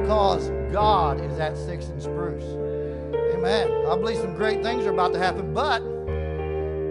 Because 0.00 0.50
God 0.72 1.20
is 1.20 1.38
at 1.38 1.56
Six 1.56 1.86
and 1.86 2.02
Spruce. 2.02 2.61
Amen. 3.42 3.86
I 3.88 3.96
believe 3.96 4.18
some 4.18 4.36
great 4.36 4.62
things 4.62 4.86
are 4.86 4.92
about 4.92 5.12
to 5.14 5.18
happen, 5.18 5.52
but 5.52 5.82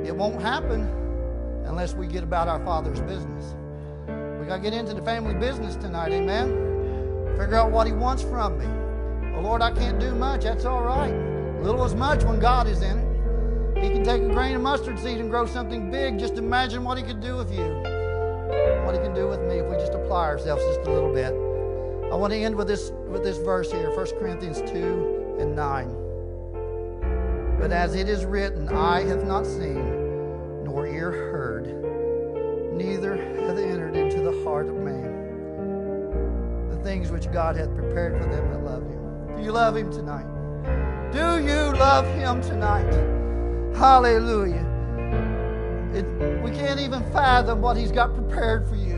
it 0.05 0.13
won't 0.13 0.41
happen 0.41 0.81
unless 1.65 1.93
we 1.93 2.07
get 2.07 2.23
about 2.23 2.49
our 2.49 2.61
Father's 2.65 2.99
business. 2.99 3.55
We 4.37 4.47
got 4.47 4.57
to 4.57 4.61
get 4.61 4.73
into 4.73 4.93
the 4.93 5.01
family 5.01 5.33
business 5.33 5.77
tonight, 5.77 6.11
amen? 6.11 7.37
Figure 7.39 7.55
out 7.55 7.71
what 7.71 7.87
He 7.87 7.93
wants 7.93 8.21
from 8.21 8.59
me. 8.59 8.65
Well, 9.31 9.43
Lord, 9.43 9.61
I 9.61 9.71
can't 9.71 9.97
do 9.97 10.13
much. 10.13 10.43
That's 10.43 10.65
all 10.65 10.83
right. 10.83 11.13
Little 11.61 11.85
as 11.85 11.95
much 11.95 12.25
when 12.25 12.37
God 12.41 12.67
is 12.67 12.81
in 12.81 12.97
it. 12.97 13.81
He 13.81 13.89
can 13.89 14.03
take 14.03 14.21
a 14.21 14.27
grain 14.27 14.57
of 14.57 14.61
mustard 14.61 14.99
seed 14.99 15.19
and 15.19 15.29
grow 15.29 15.45
something 15.45 15.89
big. 15.89 16.19
Just 16.19 16.33
imagine 16.33 16.83
what 16.83 16.97
He 16.97 17.03
could 17.05 17.21
do 17.21 17.37
with 17.37 17.49
you, 17.53 17.63
what 18.83 18.93
He 18.93 18.99
can 18.99 19.13
do 19.13 19.25
with 19.29 19.39
me 19.39 19.59
if 19.59 19.67
we 19.67 19.77
just 19.77 19.93
apply 19.93 20.25
ourselves 20.25 20.61
just 20.65 20.85
a 20.85 20.91
little 20.91 21.13
bit. 21.13 21.31
I 22.11 22.15
want 22.15 22.33
to 22.33 22.39
end 22.39 22.57
with 22.57 22.67
this 22.67 22.91
with 23.07 23.23
this 23.23 23.37
verse 23.37 23.71
here, 23.71 23.95
1 23.95 24.05
Corinthians 24.19 24.59
2 24.69 25.37
and 25.39 25.55
9. 25.55 26.00
But 27.61 27.71
as 27.71 27.93
it 27.93 28.09
is 28.09 28.25
written, 28.25 28.67
eye 28.69 29.03
have 29.03 29.23
not 29.23 29.45
seen, 29.45 30.63
nor 30.63 30.87
ear 30.87 31.11
heard, 31.11 31.67
neither 32.73 33.15
hath 33.15 33.59
entered 33.59 33.95
into 33.95 34.23
the 34.23 34.43
heart 34.43 34.67
of 34.67 34.75
man 34.77 36.69
the 36.71 36.77
things 36.77 37.11
which 37.11 37.31
God 37.31 37.55
hath 37.55 37.71
prepared 37.75 38.19
for 38.19 38.27
them 38.27 38.49
that 38.49 38.63
love 38.63 38.81
him. 38.81 39.37
Do 39.37 39.43
you 39.43 39.51
love 39.51 39.77
him 39.77 39.91
tonight? 39.91 40.25
Do 41.11 41.45
you 41.45 41.77
love 41.77 42.07
him 42.15 42.41
tonight? 42.41 42.91
Hallelujah. 43.77 44.65
It, 45.93 46.41
we 46.41 46.49
can't 46.49 46.79
even 46.79 47.03
fathom 47.11 47.61
what 47.61 47.77
he's 47.77 47.91
got 47.91 48.15
prepared 48.15 48.67
for 48.67 48.75
you. 48.75 48.97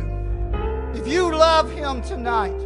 If 0.93 1.05
you 1.05 1.35
love 1.35 1.69
him 1.69 2.01
tonight, 2.01 2.57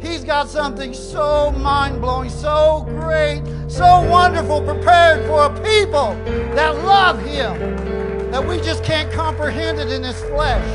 He's 0.00 0.24
got 0.24 0.48
something 0.48 0.92
so 0.92 1.50
mind 1.52 2.00
blowing, 2.00 2.28
so 2.30 2.84
great, 2.86 3.42
so 3.68 4.08
wonderful 4.10 4.60
prepared 4.60 5.26
for 5.26 5.46
a 5.46 5.50
people 5.62 6.14
that 6.54 6.76
love 6.84 7.20
Him 7.22 8.30
that 8.30 8.46
we 8.46 8.58
just 8.58 8.84
can't 8.84 9.10
comprehend 9.10 9.78
it 9.78 9.90
in 9.90 10.02
this 10.02 10.22
flesh. 10.24 10.66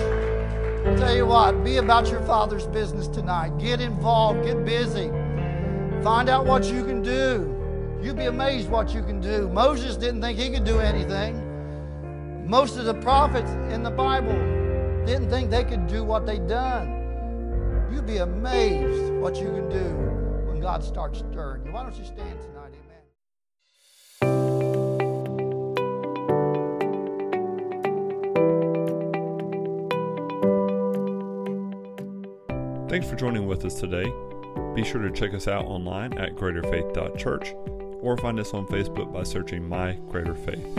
I'll 0.86 0.98
tell 0.98 1.16
you 1.16 1.28
what, 1.28 1.64
be 1.64 1.78
about 1.78 2.10
your 2.10 2.22
Father's 2.22 2.66
business 2.66 3.08
tonight. 3.08 3.58
Get 3.60 3.80
involved, 3.80 4.44
get 4.44 4.66
busy, 4.66 5.10
find 6.02 6.28
out 6.28 6.46
what 6.46 6.66
you 6.66 6.84
can 6.84 7.04
do. 7.04 7.56
You'd 8.02 8.18
be 8.18 8.26
amazed 8.26 8.70
what 8.70 8.92
you 8.96 9.04
can 9.04 9.22
do. 9.22 9.48
Moses 9.50 9.96
didn't 9.96 10.22
think 10.22 10.40
he 10.40 10.50
could 10.50 10.64
do 10.64 10.80
anything. 10.80 12.48
Most 12.48 12.78
of 12.78 12.86
the 12.86 12.96
prophets 12.96 13.52
in 13.72 13.84
the 13.84 13.92
Bible 13.92 14.34
didn't 15.06 15.30
think 15.30 15.52
they 15.52 15.64
could 15.64 15.86
do 15.86 16.04
what 16.04 16.26
they'd 16.26 16.48
done. 16.48 17.01
You'd 17.92 18.06
be 18.06 18.18
amazed 18.18 19.14
what 19.16 19.36
you 19.36 19.48
can 19.48 19.68
do 19.68 19.84
when 20.50 20.62
God 20.62 20.82
starts 20.82 21.20
stirring 21.20 21.66
you. 21.66 21.74
Why 21.74 21.84
don't 21.84 21.96
you 21.98 22.06
stand 22.06 22.40
tonight? 22.42 22.74
Amen. 22.74 23.02
Thanks 32.88 33.08
for 33.10 33.16
joining 33.18 33.46
with 33.46 33.66
us 33.66 33.76
today. 33.76 34.06
Be 34.74 34.86
sure 34.86 35.02
to 35.02 35.12
check 35.12 35.34
us 35.34 35.50
out 35.50 35.66
online 35.66 36.18
at 36.18 36.36
greaterfaith.church 36.36 37.54
or 38.02 38.18
find 38.18 38.40
us 38.40 38.54
on 38.54 38.66
Facebook 38.68 39.12
by 39.12 39.24
searching 39.24 39.68
My 39.68 39.94
Greater 40.10 40.34
Faith. 40.34 40.76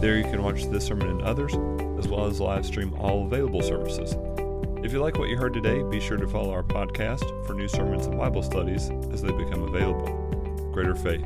There 0.00 0.18
you 0.18 0.24
can 0.24 0.42
watch 0.42 0.66
this 0.66 0.84
sermon 0.86 1.08
and 1.08 1.22
others, 1.22 1.54
as 1.98 2.06
well 2.06 2.26
as 2.26 2.38
live 2.38 2.66
stream 2.66 2.92
all 2.94 3.24
available 3.24 3.62
services. 3.62 4.14
If 4.82 4.92
you 4.94 5.00
like 5.00 5.18
what 5.18 5.28
you 5.28 5.36
heard 5.36 5.52
today, 5.52 5.82
be 5.82 6.00
sure 6.00 6.16
to 6.16 6.26
follow 6.26 6.52
our 6.52 6.62
podcast 6.62 7.46
for 7.46 7.52
new 7.52 7.68
sermons 7.68 8.06
and 8.06 8.16
Bible 8.16 8.42
studies 8.42 8.90
as 9.12 9.20
they 9.20 9.30
become 9.30 9.62
available. 9.62 10.08
Greater 10.72 10.94
Faith. 10.94 11.24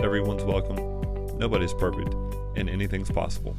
Everyone's 0.00 0.44
welcome, 0.44 0.76
nobody's 1.38 1.72
perfect, 1.72 2.14
and 2.54 2.68
anything's 2.68 3.10
possible. 3.10 3.56